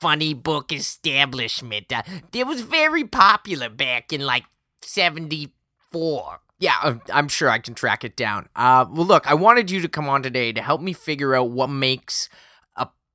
funny 0.00 0.34
book 0.34 0.72
establishment. 0.72 1.92
Uh, 1.92 2.02
it 2.32 2.46
was 2.46 2.62
very 2.62 3.04
popular 3.04 3.68
back 3.68 4.12
in 4.12 4.22
like 4.22 4.44
74. 4.82 6.40
Yeah, 6.58 6.96
I'm 7.12 7.28
sure 7.28 7.48
I 7.48 7.58
can 7.58 7.74
track 7.74 8.04
it 8.04 8.16
down. 8.16 8.48
Uh, 8.54 8.84
well, 8.90 9.06
look, 9.06 9.30
I 9.30 9.34
wanted 9.34 9.70
you 9.70 9.80
to 9.80 9.88
come 9.88 10.08
on 10.08 10.22
today 10.22 10.52
to 10.52 10.60
help 10.60 10.80
me 10.80 10.92
figure 10.92 11.34
out 11.34 11.50
what 11.50 11.68
makes 11.68 12.28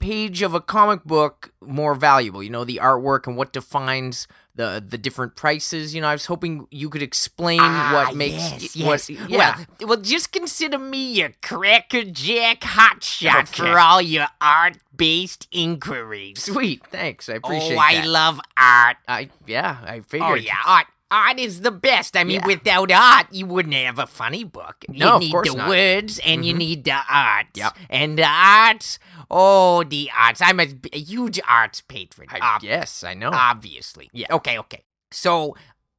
page 0.06 0.42
of 0.44 0.54
a 0.54 0.62
comic 0.62 1.04
book 1.04 1.52
more 1.62 1.96
valuable. 1.96 2.44
You 2.44 2.52
know, 2.52 2.64
the 2.64 2.80
artwork 2.82 3.26
and 3.26 3.36
what 3.36 3.52
defines 3.52 4.28
the 4.54 4.84
the 4.86 4.98
different 4.98 5.36
prices. 5.36 5.96
You 5.96 6.02
know, 6.02 6.08
I 6.08 6.14
was 6.14 6.28
hoping 6.28 6.68
you 6.72 6.90
could 6.90 7.02
explain 7.02 7.60
ah, 7.62 7.92
what 7.94 8.16
makes 8.16 8.76
yes, 8.76 8.86
what, 8.86 9.10
yes. 9.10 9.30
yeah. 9.30 9.66
Well, 9.80 9.90
well, 9.90 10.02
just 10.02 10.32
consider 10.32 10.78
me 10.78 11.14
your 11.14 11.34
crackerjack 11.42 12.62
hotshot 12.62 13.50
okay. 13.50 13.72
for 13.72 13.80
all 13.80 14.02
your 14.02 14.28
art 14.40 14.78
based 14.96 15.48
inquiries. 15.52 16.44
Sweet, 16.44 16.86
thanks. 16.92 17.28
I 17.28 17.34
appreciate. 17.34 17.74
It. 17.74 17.78
Oh, 17.78 17.80
I 17.80 17.96
that. 17.96 18.08
love 18.08 18.40
art. 18.58 18.98
I 19.08 19.30
yeah, 19.48 19.78
I 19.84 20.02
figured. 20.02 20.30
Oh 20.30 20.36
yeah, 20.36 20.58
art. 20.66 20.86
Art 21.12 21.40
is 21.40 21.62
the 21.62 21.72
best. 21.72 22.18
I 22.18 22.24
mean, 22.24 22.42
yeah. 22.42 22.48
without 22.48 22.92
art, 22.92 23.28
you 23.32 23.46
wouldn't 23.46 23.76
have 23.76 24.00
a 24.00 24.08
funny 24.08 24.44
book. 24.44 24.86
No, 24.90 25.14
you 25.14 25.20
need 25.20 25.26
of 25.28 25.32
course 25.32 25.52
the 25.52 25.58
not. 25.58 25.70
words 25.70 26.20
and 26.20 26.42
mm-hmm. 26.42 26.44
you 26.44 26.54
need 26.54 26.84
the 26.84 27.00
art. 27.10 27.48
Yep. 27.54 27.78
And 27.90 28.18
the 28.18 28.28
arts, 28.28 28.98
oh, 29.30 29.84
the 29.84 30.10
arts. 30.18 30.42
I'm 30.42 30.60
a, 30.60 30.68
a 30.94 31.00
huge 31.00 31.40
arts 31.48 31.82
patron. 31.82 32.28
I, 32.32 32.60
yes, 32.62 33.04
I 33.04 33.14
know. 33.14 33.30
Obviously. 33.32 34.10
Yeah. 34.14 34.28
Okay, 34.32 34.58
okay. 34.60 34.84
So, 35.12 35.56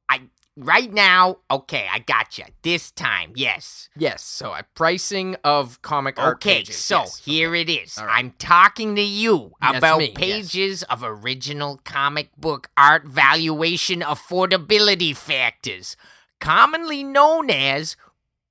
I 0.08 0.22
right 0.56 0.92
now, 0.92 1.38
okay, 1.50 1.86
I 1.90 1.98
got 2.00 2.38
you. 2.38 2.44
This 2.62 2.90
time, 2.90 3.32
yes. 3.34 3.88
Yes. 3.96 4.22
So, 4.22 4.52
a 4.52 4.62
pricing 4.74 5.36
of 5.44 5.80
comic 5.82 6.18
art 6.18 6.36
Okay, 6.36 6.58
pages. 6.58 6.76
so 6.76 7.00
yes. 7.00 7.16
here 7.24 7.54
it 7.54 7.68
is. 7.68 7.96
Right. 7.98 8.18
I'm 8.18 8.32
talking 8.38 8.96
to 8.96 9.02
you 9.02 9.52
That's 9.60 9.78
about 9.78 9.98
me, 9.98 10.06
yes. 10.06 10.14
pages 10.16 10.82
of 10.84 11.02
original 11.04 11.80
comic 11.84 12.30
book 12.36 12.68
art 12.76 13.04
valuation 13.06 14.00
affordability 14.00 15.14
factors, 15.16 15.96
commonly 16.40 17.04
known 17.04 17.50
as 17.50 17.96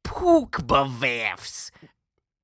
Pookbavafs. 0.04 1.72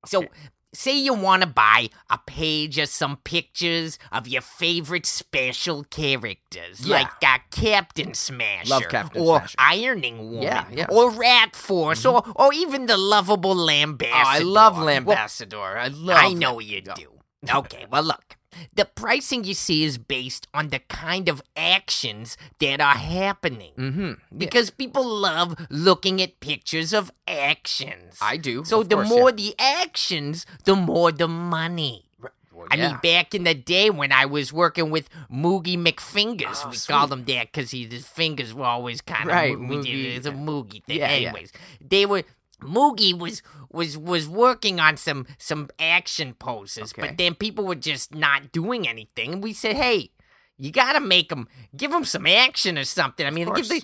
So, 0.06 0.26
say 0.74 0.98
you 0.98 1.14
want 1.14 1.42
to 1.44 1.48
buy 1.48 1.90
a 2.10 2.18
page 2.26 2.78
of 2.78 2.88
some 2.90 3.18
pictures 3.18 4.00
of 4.12 4.28
your 4.28 4.42
favorite 4.42 5.06
special 5.06 5.84
characters, 5.84 6.80
Yeah. 6.86 6.96
like 6.98 7.08
uh, 7.24 7.40
Captain 7.52 8.14
Smasher, 8.14 8.70
Love 8.70 8.84
Captain 8.90 9.22
or 9.22 9.40
Smasher. 9.40 9.56
Ironing 9.60 10.18
Woman, 10.32 10.44
Yeah, 10.44 10.66
yeah. 10.72 10.86
or 10.90 11.12
Rat 11.12 11.56
Force, 11.56 12.06
or 12.06 12.24
or 12.36 12.54
even 12.54 12.86
the 12.86 12.98
lovable 12.98 13.56
Lambassador. 13.56 14.12
Oh, 14.14 14.24
I 14.28 14.40
love 14.40 14.78
Well, 14.78 14.86
Lambassador. 14.88 15.78
I 15.78 15.88
love. 15.90 16.18
I 16.20 16.34
know 16.34 16.60
you 16.60 16.82
do. 16.82 17.20
Okay, 17.54 17.86
well, 17.90 18.04
look. 18.04 18.38
The 18.74 18.86
pricing 18.86 19.44
you 19.44 19.54
see 19.54 19.84
is 19.84 19.98
based 19.98 20.48
on 20.54 20.70
the 20.70 20.80
kind 20.80 21.30
of 21.30 21.42
actions 21.56 22.38
that 22.60 22.82
are 22.82 22.96
happening. 22.98 23.72
Mm-hmm. 23.78 24.38
Because 24.38 24.70
people 24.70 25.06
love 25.06 25.56
looking 25.70 26.22
at 26.22 26.40
pictures 26.40 26.94
of 26.94 27.12
actions. 27.28 28.18
I 28.22 28.38
do. 28.38 28.64
So 28.66 28.84
the 28.84 28.96
course, 28.96 29.10
more 29.10 29.30
yeah. 29.30 29.36
the 29.36 29.56
actions, 29.60 30.46
the 30.66 30.76
more 30.76 31.12
the 31.12 31.28
money. 31.28 32.06
Well, 32.54 32.68
I 32.70 32.76
mean, 32.78 32.98
back 33.02 33.34
in 33.34 33.44
the 33.44 33.56
day 33.56 33.90
when 33.90 34.12
I 34.12 34.26
was 34.26 34.54
working 34.54 34.92
with 34.92 35.10
Moogie 35.34 35.78
McFingers, 35.78 36.62
Oh, 36.64 36.70
we 36.70 36.76
sweet. 36.76 36.94
called 36.94 37.12
him 37.12 37.26
that 37.26 37.52
because 37.52 37.72
his 37.72 38.06
fingers 38.06 38.54
were 38.54 38.66
always 38.66 39.02
kind 39.02 39.30
of 39.30 39.36
Right, 39.36 39.58
we 39.60 39.66
did- 39.82 39.86
Moogie. 39.86 40.16
It's 40.18 40.28
a 40.28 40.32
Moogie 40.32 40.84
thing. 40.84 41.00
Yeah, 41.00 41.16
yeah. 41.16 41.30
Anyways, 41.30 41.54
they 41.80 42.06
were 42.06 42.24
Moogie 42.62 43.18
was 43.18 43.42
was 43.72 43.98
was 43.98 44.28
working 44.28 44.80
on 44.80 44.98
some 44.98 45.26
some 45.38 45.70
action 45.80 46.34
poses, 46.36 46.94
Okay. 46.94 47.08
but 47.08 47.18
then 47.18 47.36
people 47.36 47.66
were 47.66 47.76
just 47.76 48.14
not 48.16 48.52
doing 48.52 48.88
anything, 48.88 49.34
and 49.34 49.44
we 49.44 49.54
said, 49.54 49.76
hey. 49.76 50.12
You 50.62 50.72
gotta 50.72 51.00
make 51.00 51.32
him, 51.32 51.48
give 51.76 51.92
him 51.92 52.06
some 52.06 52.28
action 52.28 52.78
or 52.78 52.84
something. 52.84 53.26
I 53.26 53.32
mean, 53.32 53.52
give 53.54 53.68
the 53.68 53.84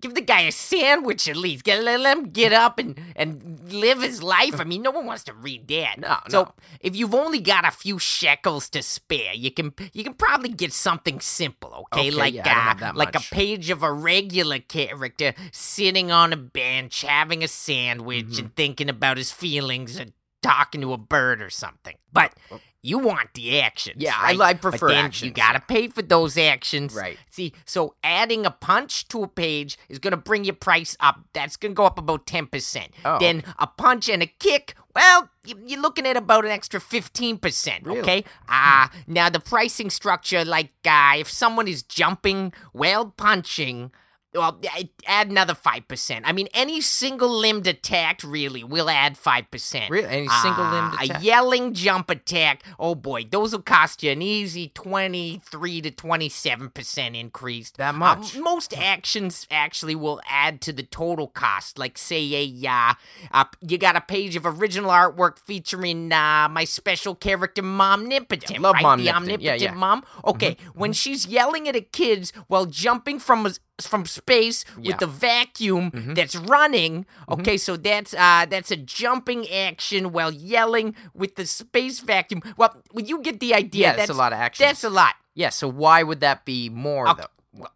give 0.00 0.14
the 0.14 0.22
guy 0.22 0.40
a 0.42 0.52
sandwich 0.52 1.28
at 1.28 1.36
least. 1.36 1.64
Get 1.64 1.82
let, 1.82 2.00
let 2.00 2.16
him 2.16 2.30
get 2.30 2.52
up 2.52 2.78
and 2.78 2.98
and 3.14 3.60
live 3.72 4.00
his 4.00 4.22
life. 4.22 4.58
I 4.58 4.64
mean, 4.64 4.80
no 4.82 4.90
one 4.90 5.04
wants 5.04 5.24
to 5.24 5.34
read 5.34 5.68
that. 5.68 5.96
No, 5.98 6.16
So 6.30 6.42
no. 6.44 6.52
if 6.80 6.96
you've 6.96 7.14
only 7.14 7.40
got 7.40 7.66
a 7.66 7.70
few 7.70 7.98
shekels 7.98 8.70
to 8.70 8.82
spare, 8.82 9.34
you 9.34 9.50
can 9.50 9.74
you 9.92 10.02
can 10.02 10.14
probably 10.14 10.48
get 10.48 10.72
something 10.72 11.20
simple, 11.20 11.86
okay? 11.92 12.08
Okay, 12.08 12.10
like 12.10 12.34
yeah, 12.34 12.74
uh, 12.80 12.92
like 12.94 13.12
much. 13.14 13.30
a 13.30 13.34
page 13.34 13.68
of 13.70 13.82
a 13.82 13.92
regular 13.92 14.60
character 14.60 15.34
sitting 15.52 16.10
on 16.10 16.32
a 16.32 16.36
bench 16.38 17.02
having 17.02 17.44
a 17.44 17.48
sandwich 17.48 18.24
Mm-hmm. 18.24 18.38
and 18.46 18.56
thinking 18.56 18.88
about 18.88 19.18
his 19.18 19.30
feelings 19.30 19.98
and 19.98 20.12
talking 20.44 20.80
to 20.82 20.92
a 20.92 20.98
bird 20.98 21.40
or 21.42 21.50
something. 21.50 21.96
But 22.12 22.34
you 22.82 22.98
want 22.98 23.32
the 23.34 23.60
actions. 23.60 23.96
Yeah, 23.98 24.14
I- 24.16 24.32
right? 24.36 24.40
I 24.40 24.54
prefer 24.54 24.88
but 24.88 24.94
then 24.94 25.04
actions, 25.06 25.28
You 25.28 25.30
gotta 25.32 25.60
pay 25.60 25.88
for 25.88 26.02
those 26.02 26.36
actions. 26.36 26.94
Right. 26.94 27.18
See, 27.30 27.54
so 27.64 27.94
adding 28.04 28.44
a 28.44 28.50
punch 28.50 29.08
to 29.08 29.22
a 29.22 29.28
page 29.28 29.78
is 29.88 29.98
gonna 29.98 30.18
bring 30.18 30.44
your 30.44 30.54
price 30.54 30.96
up. 31.00 31.20
That's 31.32 31.56
gonna 31.56 31.74
go 31.74 31.86
up 31.86 31.98
about 31.98 32.26
ten 32.26 32.46
percent. 32.46 32.92
Oh, 33.04 33.18
Then 33.18 33.42
a 33.58 33.66
punch 33.66 34.08
and 34.08 34.22
a 34.22 34.26
kick. 34.26 34.74
Well, 34.94 35.30
you're 35.44 35.80
looking 35.80 36.06
at 36.06 36.16
about 36.16 36.44
an 36.44 36.50
extra 36.50 36.78
fifteen 36.80 37.38
percent. 37.38 37.86
Really? 37.86 38.00
Okay. 38.00 38.24
Ah, 38.48 38.90
now 39.06 39.28
the 39.30 39.40
pricing 39.40 39.88
structure, 39.90 40.44
like 40.44 40.70
uh, 40.86 41.14
if 41.16 41.30
someone 41.30 41.66
is 41.68 41.82
jumping 41.82 42.52
while 42.72 43.06
punching. 43.06 43.90
Well, 44.34 44.58
I- 44.70 44.88
add 45.06 45.30
another 45.30 45.54
five 45.54 45.86
percent. 45.88 46.26
I 46.26 46.32
mean, 46.32 46.48
any 46.54 46.80
single-limbed 46.80 47.66
attack 47.66 48.20
really 48.24 48.64
will 48.64 48.90
add 48.90 49.16
five 49.16 49.50
percent. 49.50 49.90
Really? 49.90 50.08
Any 50.08 50.28
single-limbed 50.28 50.94
A 50.94 51.04
attack? 51.04 51.22
yelling 51.22 51.74
jump 51.74 52.10
attack. 52.10 52.62
Oh 52.78 52.94
boy, 52.94 53.24
those 53.30 53.52
will 53.52 53.62
cost 53.62 54.02
you 54.02 54.10
an 54.10 54.22
easy 54.22 54.68
twenty-three 54.68 55.80
to 55.82 55.90
twenty-seven 55.90 56.70
percent 56.70 57.16
increase. 57.16 57.70
That 57.72 57.94
Uh, 57.94 57.98
much? 57.98 58.36
most 58.36 58.76
actions 58.76 59.46
actually 59.50 59.94
will 59.94 60.20
add 60.28 60.60
to 60.62 60.72
the 60.72 60.82
total 60.82 61.28
cost. 61.28 61.78
Like 61.78 61.96
say 61.98 62.22
a 62.34 62.68
uh, 62.68 62.94
uh 63.30 63.44
you 63.60 63.78
got 63.78 63.96
a 63.96 64.00
page 64.00 64.36
of 64.36 64.46
original 64.46 64.90
artwork 64.90 65.38
featuring 65.38 66.12
uh, 66.12 66.48
my 66.50 66.64
special 66.64 67.14
character 67.14 67.62
Mom 67.62 68.08
Nipotent, 68.08 68.58
love 68.60 68.74
right? 68.74 68.82
Mom 68.82 68.98
the 68.98 69.10
omnipotent 69.10 69.42
Yeah, 69.42 69.54
yeah. 69.54 69.70
Mm-hmm. 69.70 69.78
mom. 69.78 70.04
Okay, 70.24 70.56
when 70.74 70.92
she's 70.92 71.26
yelling 71.26 71.68
at 71.68 71.74
the 71.74 71.80
kids 71.82 72.32
while 72.48 72.66
jumping 72.66 73.18
from 73.18 73.46
a, 73.46 73.52
from 73.80 74.06
space 74.06 74.64
Yeah. 74.64 74.70
Mm-hmm. 74.72 74.86
with 74.86 74.98
the 74.98 75.06
vacuum 75.06 76.12
that's 76.14 76.36
running. 76.36 77.06
Okay, 77.28 77.56
so 77.56 77.76
that's 77.76 78.14
uh 78.14 78.46
that's 78.48 78.70
a 78.70 78.76
jumping 78.76 79.48
action 79.50 80.12
while 80.12 80.30
yelling 80.32 80.94
with 81.14 81.34
the 81.36 81.46
space 81.46 82.00
vacuum. 82.00 82.42
Well, 82.56 82.82
you 82.94 83.20
get 83.20 83.40
the 83.40 83.54
idea. 83.54 83.88
Yeah, 83.88 83.96
that's 83.96 84.10
a 84.10 84.14
lot 84.14 84.32
of 84.32 84.38
action. 84.38 84.64
That's 84.64 84.84
a 84.84 84.90
lot. 84.90 85.14
Yeah, 85.34 85.50
so 85.50 85.66
why 85.68 86.02
would 86.04 86.20
that 86.20 86.44
be 86.44 86.68
more 86.68 87.08
Okay, 87.08 87.22
though? 87.22 87.28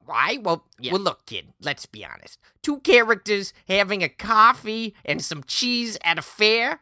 Why? 0.05 0.39
Well, 0.43 0.65
well, 0.91 1.01
look, 1.01 1.25
kid. 1.27 1.47
Let's 1.61 1.87
be 1.87 2.05
honest. 2.05 2.39
Two 2.63 2.81
characters 2.81 3.53
having 3.69 4.03
a 4.03 4.09
coffee 4.09 4.95
and 5.05 5.23
some 5.23 5.45
cheese 5.45 5.97
at 6.03 6.19
a 6.19 6.23
fair. 6.23 6.81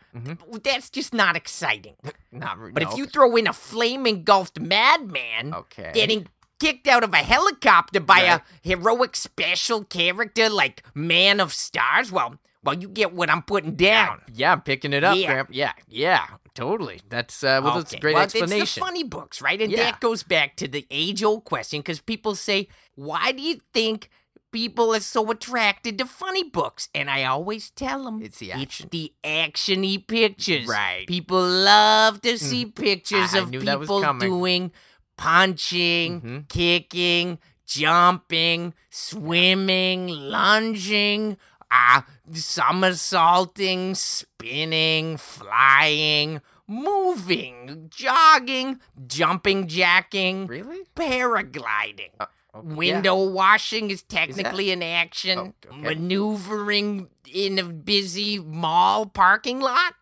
That's 0.63 0.89
just 0.91 1.13
not 1.13 1.37
exciting. 1.37 1.97
Not 2.33 2.59
But 2.75 2.83
no. 2.83 2.91
if 2.91 2.97
you 2.99 3.07
throw 3.07 3.35
in 3.37 3.47
a 3.47 3.53
flame 3.55 4.07
engulfed 4.07 4.61
madman 4.61 5.55
Okay. 5.55 5.91
getting 5.95 6.27
kicked 6.59 6.87
out 6.87 7.05
of 7.05 7.13
a 7.13 7.19
helicopter 7.19 8.01
by 8.01 8.23
Right. 8.23 8.41
a 8.41 8.43
heroic 8.63 9.17
special 9.17 9.85
character 9.85 10.49
like 10.49 10.83
Man 10.95 11.41
of 11.41 11.53
Stars, 11.53 12.11
well, 12.11 12.39
well, 12.63 12.75
you 12.75 12.89
get 12.89 13.13
what 13.13 13.31
I'm 13.31 13.43
putting 13.43 13.75
down. 13.77 14.23
Yeah, 14.33 14.53
I'm 14.53 14.61
picking 14.63 14.93
it 14.93 15.05
up, 15.05 15.17
Yeah. 15.17 15.27
Grandpa. 15.27 15.53
Yeah, 15.55 15.73
yeah, 15.89 16.27
totally. 16.55 17.01
That's 17.09 17.45
uh, 17.45 17.61
well, 17.63 17.77
that's 17.77 17.93
a 17.93 17.99
great 17.99 18.15
well, 18.15 18.25
explanation. 18.25 18.63
It's 18.63 18.75
the 18.75 18.81
funny 18.81 19.05
books, 19.05 19.41
right? 19.41 19.61
And 19.61 19.71
Yeah. 19.71 19.85
that 19.85 20.01
goes 20.01 20.23
back 20.25 20.57
to 20.57 20.67
the 20.69 20.87
age-old 20.91 21.45
question 21.45 21.81
because 21.81 22.01
people 22.01 22.35
say, 22.35 22.69
"Why 22.97 23.31
do 23.33 23.41
you 23.43 23.61
think 23.73 24.09
people 24.51 24.95
are 24.95 25.01
so 25.01 25.31
attracted 25.31 25.97
to 25.99 26.07
funny 26.07 26.43
books?" 26.43 26.89
And 26.93 27.09
I 27.09 27.23
always 27.25 27.71
tell 27.71 28.03
them, 28.05 28.21
It's 28.21 28.39
the 28.41 28.51
action. 28.53 28.63
It's 28.63 28.91
the 28.91 29.13
actiony 29.23 30.05
pictures. 30.05 30.67
Right. 30.67 31.05
Mm. 31.05 31.09
People 31.09 31.43
love 31.47 32.21
to 32.23 32.37
see 32.37 32.65
pictures 32.67 33.33
I 33.35 33.39
of 33.41 33.53
was 33.53 33.63
people 33.65 34.13
doing 34.19 34.73
punching, 35.17 36.21
Mhm. 36.21 36.49
kicking, 36.49 37.39
jumping, 37.67 38.75
swimming, 38.91 40.09
lunging, 40.09 41.37
uh, 41.71 42.03
somersaulting, 42.33 43.95
spinning, 43.95 45.17
flying, 45.17 46.41
moving, 46.69 47.89
jogging, 47.95 48.81
jumping, 49.07 49.67
jacking, 49.69 50.47
really? 50.47 50.85
paragliding. 50.95 52.11
Uh, 52.21 52.27
okay, 52.55 52.75
Window 52.75 53.17
washing 53.29 53.91
is 53.91 54.03
technically 54.03 54.71
an 54.71 54.83
action. 54.83 55.39
Oh, 55.39 55.55
okay. 55.67 55.77
Maneuvering 55.81 57.09
in 57.33 57.59
a 57.59 57.65
busy 57.65 58.39
mall 58.39 59.07
parking 59.07 59.61
lot. 59.61 59.95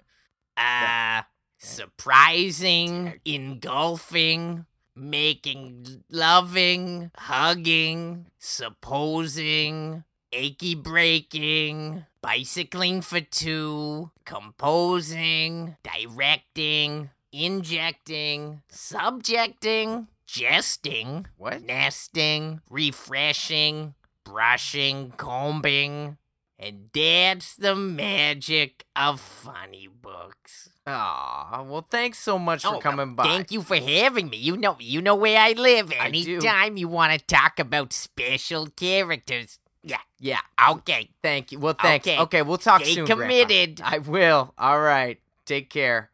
Uh, 0.57 1.23
surprising, 1.59 3.21
engulfing, 3.25 4.67
making 4.97 6.05
loving, 6.11 7.11
hugging, 7.17 8.27
supposing, 8.39 10.05
achy 10.33 10.75
breaking, 10.75 12.05
bicycling 12.23 13.01
for 13.01 13.21
two, 13.21 14.11
composing, 14.25 15.77
directing, 15.83 17.11
injecting, 17.33 18.63
subjecting, 18.69 20.09
jesting, 20.27 21.27
What? 21.37 21.63
nesting, 21.63 22.61
refreshing, 22.71 23.95
brushing, 24.25 25.13
combing. 25.17 26.19
And 26.59 26.89
that's 26.95 27.57
the 27.57 27.75
magic 27.75 28.85
of 28.95 29.21
funny 29.21 29.89
books. 29.89 30.71
Aw, 30.87 31.63
well, 31.63 31.87
thanks 31.91 32.19
so 32.19 32.39
much 32.39 32.63
for 32.63 32.77
Oh, 32.77 32.79
coming 32.79 33.15
by. 33.15 33.25
Thank 33.25 33.51
you 33.51 33.63
for 33.63 33.77
having 33.77 34.29
me. 34.31 34.37
You 34.37 34.57
know, 34.57 34.77
you 34.79 35.01
know 35.03 35.15
where 35.15 35.41
I 35.41 35.53
live. 35.53 35.91
I. 35.93 36.07
Anytime 36.07 36.77
you 36.77 36.89
want 36.89 37.13
to 37.19 37.25
talk 37.27 37.59
about 37.59 37.93
special 37.93 38.67
characters. 38.69 39.59
Yeah. 39.83 39.99
Yeah, 40.19 40.41
Okay. 40.71 41.11
thank 41.23 41.53
you. 41.53 41.59
Well, 41.59 41.75
thanks. 41.81 42.07
Okay, 42.07 42.19
Okay. 42.21 42.43
we'll 42.43 42.57
talk 42.59 42.83
Stay 42.83 42.95
soon. 42.95 43.05
Grandpa. 43.07 43.23
committed. 43.25 43.81
I 43.83 43.99
will. 43.99 44.55
All 44.57 44.81
right. 44.81 45.21
Take 45.45 45.69
care. 45.71 46.11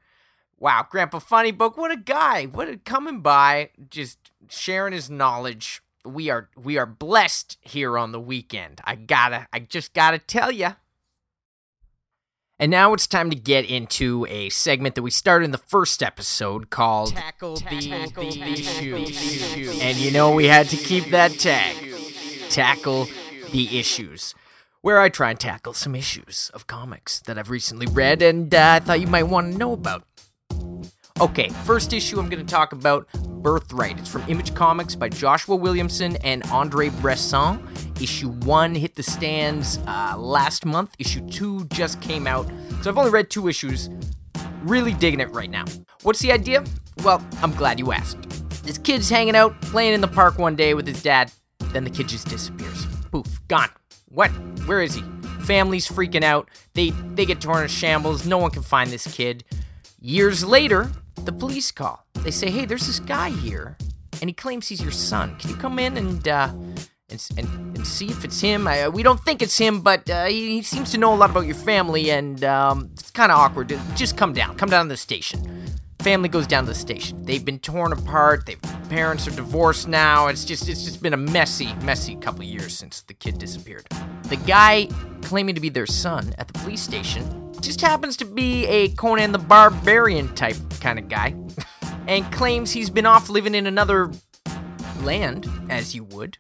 Wow, 0.59 0.87
Grandpa 0.91 1.21
Funny 1.21 1.53
Book, 1.53 1.77
what 1.77 1.91
a 1.91 1.97
guy. 1.97 2.45
What 2.47 2.69
a 2.69 2.77
coming 2.77 3.21
by, 3.21 3.71
just 3.89 4.19
sharing 4.49 4.93
his 4.93 5.09
knowledge. 5.09 5.81
We 6.05 6.31
are 6.31 6.49
we 6.57 6.79
are 6.79 6.87
blessed 6.87 7.59
here 7.61 7.99
on 7.99 8.13
the 8.13 8.21
weekend. 8.21 8.81
I 8.85 8.95
gotta 8.95 9.49
I 9.53 9.61
just 9.61 9.93
gotta 9.93 10.19
tell 10.19 10.51
ya. 10.51 10.75
And 12.59 12.71
now 12.71 12.93
it's 12.93 13.07
time 13.07 13.31
to 13.31 13.37
get 13.37 13.65
into 13.65 14.27
a 14.29 14.51
segment 14.51 14.95
that 14.95 15.03
we 15.03 15.11
started 15.11 15.47
in 15.47 15.51
the 15.51 15.59
first 15.59 16.03
episode 16.03 16.69
called 16.69 17.15
Tackle, 17.15 17.57
the, 17.57 18.13
the 18.15 18.43
Issues. 18.53 19.81
And 19.81 19.97
you 19.97 20.11
know 20.11 20.35
we 20.35 20.45
had 20.45 20.69
to 20.69 20.77
keep 20.77 21.07
that 21.07 21.33
tag. 21.39 21.75
Tackle 22.51 23.09
the 23.53 23.79
Issues. 23.79 24.35
Where 24.83 25.01
I 25.01 25.09
try 25.09 25.31
and 25.31 25.41
tackle 25.41 25.75
some 25.75 25.95
issues 25.95 26.51
of 26.55 26.67
comics 26.67 27.21
that 27.21 27.39
I've 27.39 27.51
recently 27.51 27.87
read 27.87 28.23
and 28.23 28.55
uh, 28.55 28.73
I 28.77 28.81
thought 28.81 29.01
you 29.01 29.07
might 29.07 29.25
want 29.25 29.53
to 29.53 29.59
know 29.59 29.73
about. 29.73 30.05
Okay, 31.21 31.51
first 31.65 31.93
issue 31.93 32.19
I'm 32.19 32.31
going 32.31 32.45
to 32.45 32.51
talk 32.51 32.73
about 32.73 33.07
Birthright. 33.43 33.99
It's 33.99 34.09
from 34.09 34.23
Image 34.29 34.55
Comics 34.55 34.95
by 34.95 35.09
Joshua 35.09 35.57
Williamson 35.57 36.17
and 36.25 36.47
Andrei 36.49 36.91
Bressan. 36.91 37.61
Issue 38.03 38.31
1 38.31 38.75
hit 38.75 38.95
the 38.95 39.03
stands 39.03 39.79
uh, 39.87 40.15
last 40.19 40.65
month. 40.67 40.95
Issue 40.99 41.27
2 41.29 41.65
just 41.67 42.01
came 42.01 42.27
out. 42.27 42.47
So 42.83 42.91
I've 42.91 42.99
only 42.99 43.11
read 43.11 43.31
two 43.31 43.49
issues. 43.49 43.91
Really 44.63 44.93
digging 44.93 45.21
it 45.21 45.31
right 45.31 45.51
now. 45.51 45.65
What's 46.03 46.21
the 46.21 46.33
idea? 46.33 46.65
Well, 47.03 47.27
I'm 47.43 47.53
glad 47.53 47.79
you 47.79 47.93
asked. 47.93 48.23
This 48.63 48.79
kid's 48.79 49.09
hanging 49.09 49.37
out, 49.37 49.61
playing 49.63 49.95
in 49.95 50.01
the 50.01 50.09
park 50.09 50.39
one 50.39 50.55
day 50.55 50.75
with 50.75 50.87
his 50.87 51.03
dad. 51.03 51.33
Then 51.73 51.85
the 51.85 51.91
kid 51.91 52.09
just 52.09 52.29
disappears. 52.29 52.87
Poof, 53.11 53.41
gone. 53.49 53.71
What? 54.09 54.31
Where 54.67 54.83
is 54.83 54.95
he? 54.95 55.03
Family's 55.43 55.89
freaking 55.89 56.23
out. 56.23 56.49
They 56.75 56.91
they 57.15 57.25
get 57.25 57.41
torn 57.41 57.63
to 57.63 57.69
shambles. 57.69 58.27
No 58.27 58.39
one 58.39 58.51
can 58.51 58.63
find 58.63 58.91
this 58.91 59.07
kid. 59.13 59.45
Years 60.01 60.45
later, 60.45 60.91
the 61.25 61.33
police 61.33 61.71
call. 61.71 62.05
They 62.15 62.31
say, 62.31 62.51
"Hey, 62.51 62.65
there's 62.65 62.87
this 62.87 63.01
guy 63.01 63.31
here, 63.31 63.77
and 64.21 64.29
he 64.29 64.35
claims 64.35 64.69
he's 64.69 64.83
your 64.83 64.93
son. 64.93 65.37
Can 65.39 65.51
you 65.51 65.57
come 65.57 65.79
in 65.79 65.97
and 65.97 66.27
uh, 66.29 66.53
and, 67.09 67.29
and, 67.37 67.77
and 67.77 67.87
see 67.87 68.07
if 68.07 68.25
it's 68.25 68.41
him? 68.41 68.69
I, 68.69 68.89
we 68.89 69.03
don't 69.03 69.21
think 69.21 69.43
it's 69.43 69.59
him, 69.59 69.81
but 69.81 70.09
uh, 70.09 70.27
he, 70.27 70.57
he 70.57 70.63
seems 70.63 70.91
to 70.93 70.99
know 70.99 71.13
a 71.13 71.17
lot 71.17 71.31
about 71.31 71.47
your 71.47 71.57
family, 71.57 72.11
and 72.11 72.43
um, 72.45 72.91
it's 72.93 73.11
kind 73.11 73.33
of 73.33 73.39
awkward. 73.39 73.77
Just 73.97 74.17
come 74.17 74.33
down. 74.33 74.57
Come 74.57 74.69
down 74.69 74.87
to 74.87 74.91
the 74.91 74.97
station." 74.97 75.67
Family 76.01 76.31
goes 76.31 76.47
down 76.47 76.65
to 76.65 76.71
the 76.71 76.75
station. 76.75 77.23
They've 77.27 77.45
been 77.45 77.59
torn 77.59 77.93
apart. 77.93 78.47
Their 78.47 78.57
parents 78.89 79.29
are 79.29 79.33
divorced 79.33 79.87
now. 79.87 80.29
It's 80.29 80.47
just 80.47 80.67
it's 80.67 80.83
just 80.83 81.03
been 81.03 81.13
a 81.13 81.19
messy, 81.19 81.75
messy 81.83 82.17
couple 82.17 82.43
years 82.43 82.75
since 82.75 83.03
the 83.03 83.13
kid 83.13 83.37
disappeared. 83.39 83.87
The 84.31 84.37
guy 84.37 84.89
claiming 85.21 85.55
to 85.57 85.61
be 85.61 85.69
their 85.69 85.85
son 85.85 86.35
at 86.39 86.49
the 86.49 86.55
police 86.55 86.81
station 86.81 87.40
just 87.61 87.81
happens 87.81 88.17
to 88.19 88.25
be 88.25 88.67
a 88.67 88.89
Conan 88.91 89.33
the 89.33 89.39
Barbarian 89.39 90.35
type 90.35 90.57
kind 90.81 90.99
of 90.99 91.09
guy, 91.09 91.35
and 92.09 92.31
claims 92.33 92.73
he's 92.73 92.91
been 92.91 93.07
off 93.07 93.29
living 93.29 93.55
in 93.55 93.67
another 93.67 94.11
land, 95.03 95.49
as 95.69 95.95
you 95.95 96.05
would 96.05 96.39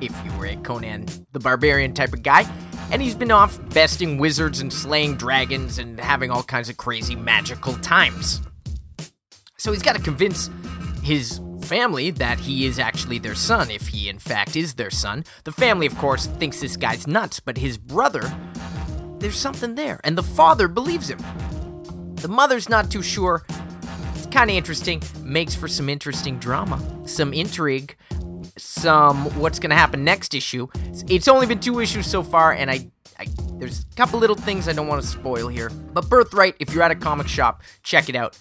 if 0.00 0.12
you 0.24 0.32
were 0.38 0.46
a 0.46 0.56
Conan 0.56 1.06
the 1.32 1.40
Barbarian 1.40 1.94
type 1.94 2.12
of 2.12 2.22
guy. 2.22 2.44
And 2.90 3.02
he's 3.02 3.14
been 3.14 3.32
off 3.32 3.58
besting 3.70 4.18
wizards 4.18 4.60
and 4.60 4.72
slaying 4.72 5.16
dragons 5.16 5.78
and 5.78 5.98
having 5.98 6.30
all 6.30 6.42
kinds 6.42 6.68
of 6.68 6.76
crazy 6.76 7.16
magical 7.16 7.74
times. 7.78 8.40
So 9.58 9.72
he's 9.72 9.82
got 9.82 9.96
to 9.96 10.02
convince 10.02 10.50
his 11.02 11.40
family 11.62 12.12
that 12.12 12.38
he 12.38 12.64
is 12.64 12.78
actually 12.78 13.18
their 13.18 13.34
son, 13.34 13.70
if 13.70 13.88
he 13.88 14.08
in 14.08 14.18
fact 14.18 14.54
is 14.54 14.74
their 14.74 14.90
son. 14.90 15.24
The 15.44 15.52
family, 15.52 15.86
of 15.86 15.96
course, 15.98 16.26
thinks 16.26 16.60
this 16.60 16.76
guy's 16.76 17.06
nuts, 17.06 17.40
but 17.40 17.58
his 17.58 17.76
brother, 17.76 18.32
there's 19.18 19.38
something 19.38 19.74
there, 19.74 20.00
and 20.04 20.16
the 20.16 20.22
father 20.22 20.68
believes 20.68 21.08
him. 21.08 21.18
The 22.16 22.28
mother's 22.28 22.68
not 22.68 22.90
too 22.90 23.02
sure. 23.02 23.44
It's 24.14 24.26
kind 24.26 24.50
of 24.50 24.56
interesting, 24.56 25.02
makes 25.22 25.54
for 25.54 25.68
some 25.68 25.88
interesting 25.88 26.38
drama, 26.38 26.80
some 27.06 27.32
intrigue, 27.32 27.96
some 28.56 29.24
what's 29.38 29.58
going 29.58 29.70
to 29.70 29.76
happen 29.76 30.04
next 30.04 30.34
issue. 30.34 30.68
It's 31.08 31.28
only 31.28 31.46
been 31.46 31.60
two 31.60 31.80
issues 31.80 32.06
so 32.06 32.22
far, 32.22 32.52
and 32.52 32.70
I, 32.70 32.90
I 33.18 33.26
there's 33.58 33.80
a 33.80 33.96
couple 33.96 34.18
little 34.18 34.36
things 34.36 34.68
I 34.68 34.72
don't 34.72 34.88
want 34.88 35.02
to 35.02 35.06
spoil 35.08 35.48
here. 35.48 35.70
But 35.70 36.08
Birthright, 36.08 36.56
if 36.60 36.72
you're 36.74 36.82
at 36.82 36.90
a 36.90 36.96
comic 36.96 37.28
shop, 37.28 37.62
check 37.82 38.08
it 38.08 38.16
out. 38.16 38.38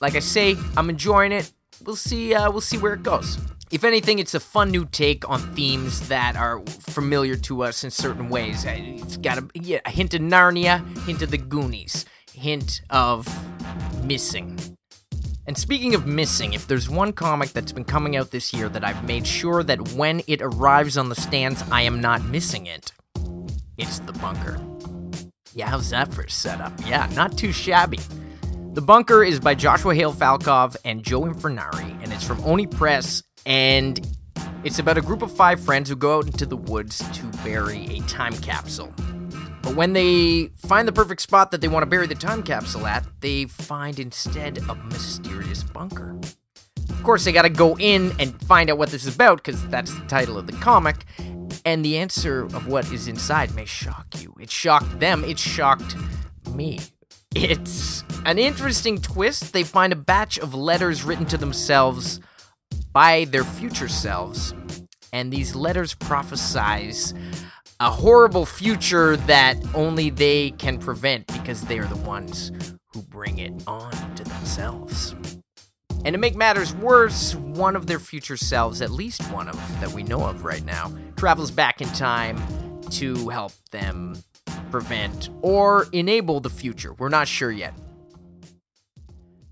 Like 0.00 0.16
I 0.16 0.20
say, 0.20 0.56
I'm 0.76 0.90
enjoying 0.90 1.32
it. 1.32 1.52
We'll 1.84 1.96
see. 1.96 2.34
Uh, 2.34 2.50
we'll 2.50 2.60
see 2.60 2.78
where 2.78 2.94
it 2.94 3.02
goes. 3.02 3.38
If 3.72 3.84
anything, 3.84 4.18
it's 4.18 4.34
a 4.34 4.40
fun 4.40 4.70
new 4.70 4.84
take 4.84 5.26
on 5.30 5.40
themes 5.54 6.06
that 6.08 6.36
are 6.36 6.60
familiar 6.66 7.36
to 7.36 7.62
us 7.62 7.84
in 7.84 7.90
certain 7.90 8.28
ways. 8.28 8.66
Uh, 8.66 8.74
It's 8.76 9.16
got 9.16 9.38
a, 9.38 9.48
yeah, 9.54 9.80
a 9.86 9.90
hint 9.90 10.12
of 10.12 10.20
Narnia, 10.20 10.84
hint 11.06 11.22
of 11.22 11.30
the 11.30 11.38
Goonies, 11.38 12.04
hint 12.34 12.82
of 12.90 13.26
missing. 14.04 14.58
And 15.46 15.56
speaking 15.56 15.94
of 15.94 16.06
missing, 16.06 16.52
if 16.52 16.66
there's 16.66 16.90
one 16.90 17.14
comic 17.14 17.54
that's 17.54 17.72
been 17.72 17.86
coming 17.86 18.14
out 18.14 18.30
this 18.30 18.52
year 18.52 18.68
that 18.68 18.84
I've 18.84 19.04
made 19.04 19.26
sure 19.26 19.62
that 19.62 19.94
when 19.94 20.20
it 20.26 20.42
arrives 20.42 20.98
on 20.98 21.08
the 21.08 21.14
stands, 21.14 21.64
I 21.70 21.80
am 21.80 21.98
not 21.98 22.22
missing 22.26 22.66
it, 22.66 22.92
it's 23.78 24.00
The 24.00 24.12
Bunker. 24.12 24.60
Yeah, 25.54 25.68
how's 25.68 25.88
that 25.90 26.12
for 26.12 26.24
a 26.24 26.30
setup? 26.30 26.74
Yeah, 26.86 27.08
not 27.14 27.38
too 27.38 27.52
shabby. 27.52 28.00
The 28.74 28.82
Bunker 28.82 29.24
is 29.24 29.40
by 29.40 29.54
Joshua 29.54 29.94
Hale 29.94 30.12
Fialkov 30.12 30.76
and 30.84 31.02
Joe 31.02 31.22
Infurnari, 31.22 32.02
and 32.02 32.12
it's 32.12 32.24
from 32.24 32.42
Oni 32.44 32.66
Press, 32.66 33.22
and 33.46 34.06
it's 34.64 34.78
about 34.78 34.96
a 34.96 35.00
group 35.00 35.22
of 35.22 35.34
five 35.34 35.60
friends 35.60 35.88
who 35.88 35.96
go 35.96 36.18
out 36.18 36.26
into 36.26 36.46
the 36.46 36.56
woods 36.56 36.98
to 37.18 37.24
bury 37.44 37.86
a 37.96 38.00
time 38.02 38.34
capsule. 38.38 38.92
But 39.62 39.76
when 39.76 39.92
they 39.92 40.50
find 40.56 40.86
the 40.86 40.92
perfect 40.92 41.20
spot 41.20 41.50
that 41.52 41.60
they 41.60 41.68
want 41.68 41.82
to 41.82 41.86
bury 41.86 42.06
the 42.06 42.14
time 42.14 42.42
capsule 42.42 42.86
at, 42.86 43.04
they 43.20 43.46
find 43.46 43.98
instead 43.98 44.58
a 44.68 44.74
mysterious 44.74 45.62
bunker. 45.62 46.18
Of 46.90 47.02
course, 47.02 47.24
they 47.24 47.32
got 47.32 47.42
to 47.42 47.48
go 47.48 47.76
in 47.78 48.12
and 48.18 48.40
find 48.44 48.70
out 48.70 48.78
what 48.78 48.90
this 48.90 49.06
is 49.06 49.14
about 49.14 49.38
because 49.38 49.66
that's 49.68 49.94
the 49.94 50.06
title 50.06 50.38
of 50.38 50.46
the 50.46 50.52
comic. 50.54 51.04
And 51.64 51.84
the 51.84 51.98
answer 51.98 52.42
of 52.42 52.66
what 52.66 52.90
is 52.92 53.08
inside 53.08 53.54
may 53.54 53.64
shock 53.64 54.06
you. 54.20 54.34
It 54.40 54.50
shocked 54.50 54.98
them, 55.00 55.24
it 55.24 55.38
shocked 55.38 55.96
me. 56.52 56.80
It's 57.34 58.04
an 58.26 58.38
interesting 58.38 59.00
twist. 59.00 59.52
They 59.52 59.62
find 59.62 59.92
a 59.92 59.96
batch 59.96 60.38
of 60.38 60.54
letters 60.54 61.02
written 61.02 61.24
to 61.26 61.38
themselves 61.38 62.20
by 62.92 63.24
their 63.26 63.44
future 63.44 63.88
selves, 63.88 64.54
and 65.12 65.32
these 65.32 65.54
letters 65.54 65.94
prophesize 65.94 67.16
a 67.80 67.90
horrible 67.90 68.46
future 68.46 69.16
that 69.16 69.56
only 69.74 70.10
they 70.10 70.50
can 70.52 70.78
prevent 70.78 71.26
because 71.26 71.62
they 71.62 71.78
are 71.78 71.86
the 71.86 71.96
ones 71.96 72.52
who 72.92 73.02
bring 73.02 73.38
it 73.38 73.52
on 73.66 73.92
to 74.14 74.24
themselves. 74.24 75.16
And 76.04 76.14
to 76.14 76.18
make 76.18 76.34
matters 76.34 76.74
worse, 76.74 77.34
one 77.34 77.76
of 77.76 77.86
their 77.86 78.00
future 78.00 78.36
selves, 78.36 78.82
at 78.82 78.90
least 78.90 79.22
one 79.32 79.48
of 79.48 79.56
that 79.80 79.92
we 79.92 80.02
know 80.02 80.24
of 80.24 80.44
right 80.44 80.64
now, 80.64 80.92
travels 81.16 81.50
back 81.50 81.80
in 81.80 81.88
time 81.88 82.40
to 82.90 83.28
help 83.28 83.52
them 83.70 84.20
prevent 84.70 85.30
or 85.42 85.86
enable 85.92 86.40
the 86.40 86.50
future. 86.50 86.92
We're 86.94 87.08
not 87.08 87.28
sure 87.28 87.52
yet. 87.52 87.74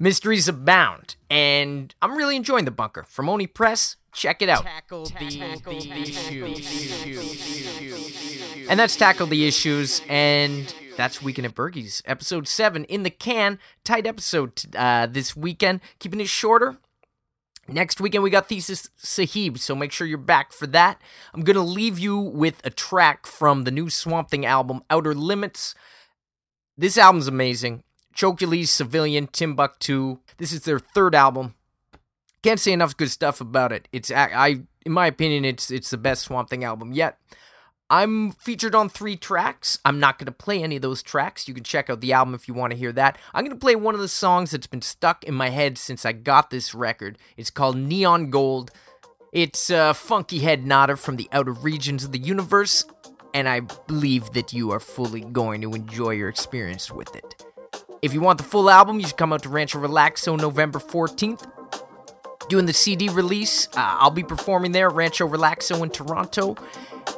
Mysteries 0.03 0.49
abound, 0.49 1.17
and 1.29 1.95
I'm 2.01 2.17
really 2.17 2.35
enjoying 2.35 2.65
the 2.65 2.71
bunker. 2.71 3.05
From 3.07 3.29
Oni 3.29 3.47
Press, 3.47 3.97
check 4.15 4.41
it 4.41 4.49
out. 4.49 4.63
Tackle 4.63 5.05
the, 5.05 5.27
issues. 6.01 6.71
And 8.71 8.81
that's 8.81 8.97
Tackle 8.97 9.27
the 9.27 9.47
Issues, 9.47 10.01
and 10.09 10.75
that's 10.97 11.21
Weekend 11.21 11.45
at 11.45 11.55
Bergie's, 11.55 12.03
episode 12.07 12.49
7 12.49 12.85
in 12.85 13.03
the 13.03 13.11
can. 13.11 13.59
Tight 13.85 14.07
episode 14.07 14.75
uh, 14.75 15.05
this 15.07 15.37
weekend, 15.37 15.83
keeping 15.99 16.21
it 16.21 16.31
shorter. 16.31 16.79
Next 17.69 18.01
weekend, 18.01 18.25
we 18.25 18.31
got 18.31 18.49
Thesis 18.49 18.89
Sahib, 18.97 19.59
so 19.59 19.75
make 19.75 19.93
sure 19.93 20.07
you're 20.07 20.17
back 20.17 20.55
for 20.55 20.67
that. 20.69 20.99
I'm 21.35 21.43
going 21.43 21.57
to 21.57 21.63
leave 21.63 21.99
you 21.99 22.19
with 22.19 22.65
a 22.65 22.71
track 22.71 23.27
from 23.27 23.65
the 23.65 23.71
new 23.71 23.91
Swamp 23.91 24.31
Thing 24.31 24.47
album, 24.47 24.83
Outer 24.89 25.15
Limits. 25.15 25.75
This 26.79 26.97
album's 26.97 27.29
amazing. 27.29 27.83
Chokeules, 28.15 28.69
Savilion, 28.69 29.31
Timbuktu. 29.31 30.19
This 30.39 30.53
is 30.53 30.63
their 30.63 30.79
third 30.79 31.15
album. 31.15 31.55
Can't 32.43 32.61
say 32.61 32.73
enough 32.73 32.97
good 32.97 33.11
stuff 33.11 33.41
about 33.41 33.73
it. 33.73 33.89
It's 33.93 34.11
I, 34.11 34.61
in 34.87 34.93
my 34.93 35.07
opinion, 35.07 35.45
it's 35.45 35.71
it's 35.71 35.91
the 35.91 35.99
best 35.99 36.23
Swamp 36.23 36.49
Thing 36.49 36.65
album 36.65 36.93
yet. 36.93 37.19
I'm 37.91 38.31
featured 38.31 38.77
on 38.77 38.89
three 38.89 39.17
tracks. 39.17 39.79
I'm 39.85 39.99
not 39.99 40.17
going 40.17 40.27
to 40.27 40.33
play 40.33 40.63
any 40.63 40.77
of 40.77 40.83
those 40.83 41.03
tracks. 41.03 41.49
You 41.49 41.55
can 41.55 41.65
check 41.65 41.91
out 41.91 42.01
the 42.01 42.13
album 42.13 42.35
if 42.35 42.47
you 42.47 42.55
want 42.55 42.71
to 42.71 42.79
hear 42.79 42.93
that. 42.93 43.19
I'm 43.35 43.45
going 43.45 43.57
to 43.57 43.61
play 43.61 43.75
one 43.75 43.95
of 43.95 44.01
the 44.01 44.07
songs 44.07 44.53
that's 44.53 44.69
been 44.69 44.81
stuck 44.81 45.25
in 45.25 45.35
my 45.35 45.49
head 45.49 45.77
since 45.77 46.07
I 46.07 46.13
got 46.13 46.51
this 46.51 46.73
record. 46.73 47.19
It's 47.37 47.51
called 47.51 47.77
Neon 47.77 48.31
Gold. 48.31 48.71
It's 49.33 49.71
a 49.71 49.93
funky 49.93 50.39
head 50.39 50.65
nodder 50.65 50.97
from 50.97 51.17
the 51.17 51.29
outer 51.33 51.53
regions 51.53 52.05
of 52.05 52.13
the 52.13 52.19
universe, 52.19 52.85
and 53.35 53.49
I 53.49 53.61
believe 53.61 54.31
that 54.33 54.53
you 54.53 54.71
are 54.71 54.81
fully 54.81 55.23
going 55.23 55.61
to 55.63 55.75
enjoy 55.75 56.11
your 56.11 56.29
experience 56.29 56.93
with 56.93 57.15
it. 57.17 57.45
If 58.03 58.15
you 58.15 58.21
want 58.21 58.39
the 58.39 58.45
full 58.45 58.71
album, 58.71 58.99
you 58.99 59.07
should 59.07 59.19
come 59.19 59.33
out 59.33 59.43
to 59.43 59.49
Rancho 59.49 59.79
Relaxo 59.79 60.39
November 60.39 60.79
14th. 60.79 61.47
Doing 62.49 62.67
the 62.67 62.73
CD 62.73 63.09
release, 63.09 63.69
uh, 63.69 63.97
I'll 64.01 64.11
be 64.11 64.25
performing 64.25 64.73
there, 64.73 64.89
Rancho 64.89 65.29
Relaxo 65.29 65.83
in 65.83 65.91
Toronto. 65.91 66.57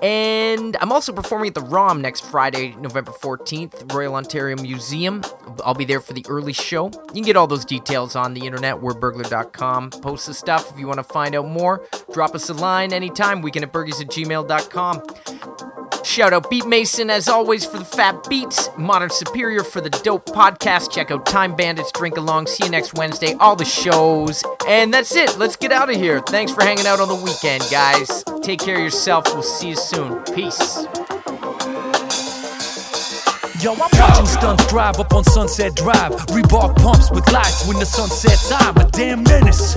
And 0.03 0.77
I'm 0.81 0.91
also 0.91 1.13
performing 1.13 1.49
at 1.49 1.55
the 1.55 1.63
ROM 1.63 2.03
next 2.03 2.25
Friday, 2.27 2.75
November 2.81 3.13
14th, 3.13 3.93
Royal 3.95 4.17
Ontario 4.17 4.57
Museum. 4.61 5.23
I'll 5.65 5.75
be 5.75 5.85
there 5.85 6.01
for 6.01 6.13
the 6.13 6.25
early 6.29 6.53
show. 6.53 6.87
You 6.87 7.15
can 7.15 7.23
get 7.23 7.37
all 7.37 7.47
those 7.47 7.65
details 7.65 8.17
on 8.17 8.35
the 8.35 8.45
internet, 8.45 8.77
wordburglar.com. 8.77 9.91
Post 9.91 10.27
the 10.27 10.35
stuff 10.35 10.71
if 10.73 10.79
you 10.79 10.87
want 10.87 10.99
to 10.99 11.05
find 11.05 11.35
out 11.35 11.47
more. 11.47 11.87
Drop 12.13 12.35
us 12.35 12.49
a 12.51 12.55
line 12.55 12.93
anytime, 12.93 13.41
weekend 13.41 13.65
at 13.65 13.73
burgies 13.73 14.01
at 14.01 14.09
gmail.com. 14.09 15.03
Shout 16.05 16.33
out 16.33 16.51
Beat 16.51 16.67
Mason 16.67 17.11
as 17.11 17.29
always 17.29 17.65
for 17.65 17.79
the 17.79 17.85
fab 17.85 18.29
beats, 18.29 18.69
Modern 18.77 19.11
Superior 19.11 19.65
for 19.65 19.81
the 19.81 19.91
dope 19.91 20.27
podcast. 20.27 20.91
Check 20.93 21.11
out 21.11 21.27
Time 21.27 21.55
Bandits, 21.55 21.93
Drink 21.93 22.17
Along. 22.17 22.47
See 22.47 22.65
you 22.65 22.71
next 22.71 22.95
Wednesday. 22.95 23.35
All 23.35 23.57
the 23.57 23.65
shows. 23.65 24.43
And 24.67 24.93
that's 24.93 25.15
it. 25.15 25.39
Let's 25.39 25.57
get 25.57 25.73
out 25.73 25.91
of 25.91 25.97
here. 25.97 26.21
Thanks 26.21 26.53
for 26.53 26.63
hanging 26.63 26.87
out 26.87 27.01
on 27.01 27.09
the 27.09 27.15
weekend, 27.15 27.65
guys. 27.71 28.25
Take 28.43 28.61
care 28.61 28.77
of 28.77 28.83
yourself. 28.83 29.25
We'll 29.33 29.43
see 29.43 29.71
you 29.71 29.77
soon. 29.77 30.23
Peace. 30.35 30.87
Yo, 33.63 33.71
I'm 33.75 33.79
watching 33.79 34.27
stunts 34.27 34.67
drive 34.67 34.99
up 34.99 35.15
on 35.15 35.23
Sunset 35.23 35.77
Drive. 35.77 36.11
Reebok 36.35 36.75
pumps 36.83 37.13
with 37.13 37.31
lights 37.31 37.65
when 37.69 37.79
the 37.79 37.87
sun 37.87 38.09
sets. 38.09 38.51
I'm 38.51 38.77
a 38.77 38.91
damn 38.91 39.23
menace. 39.23 39.77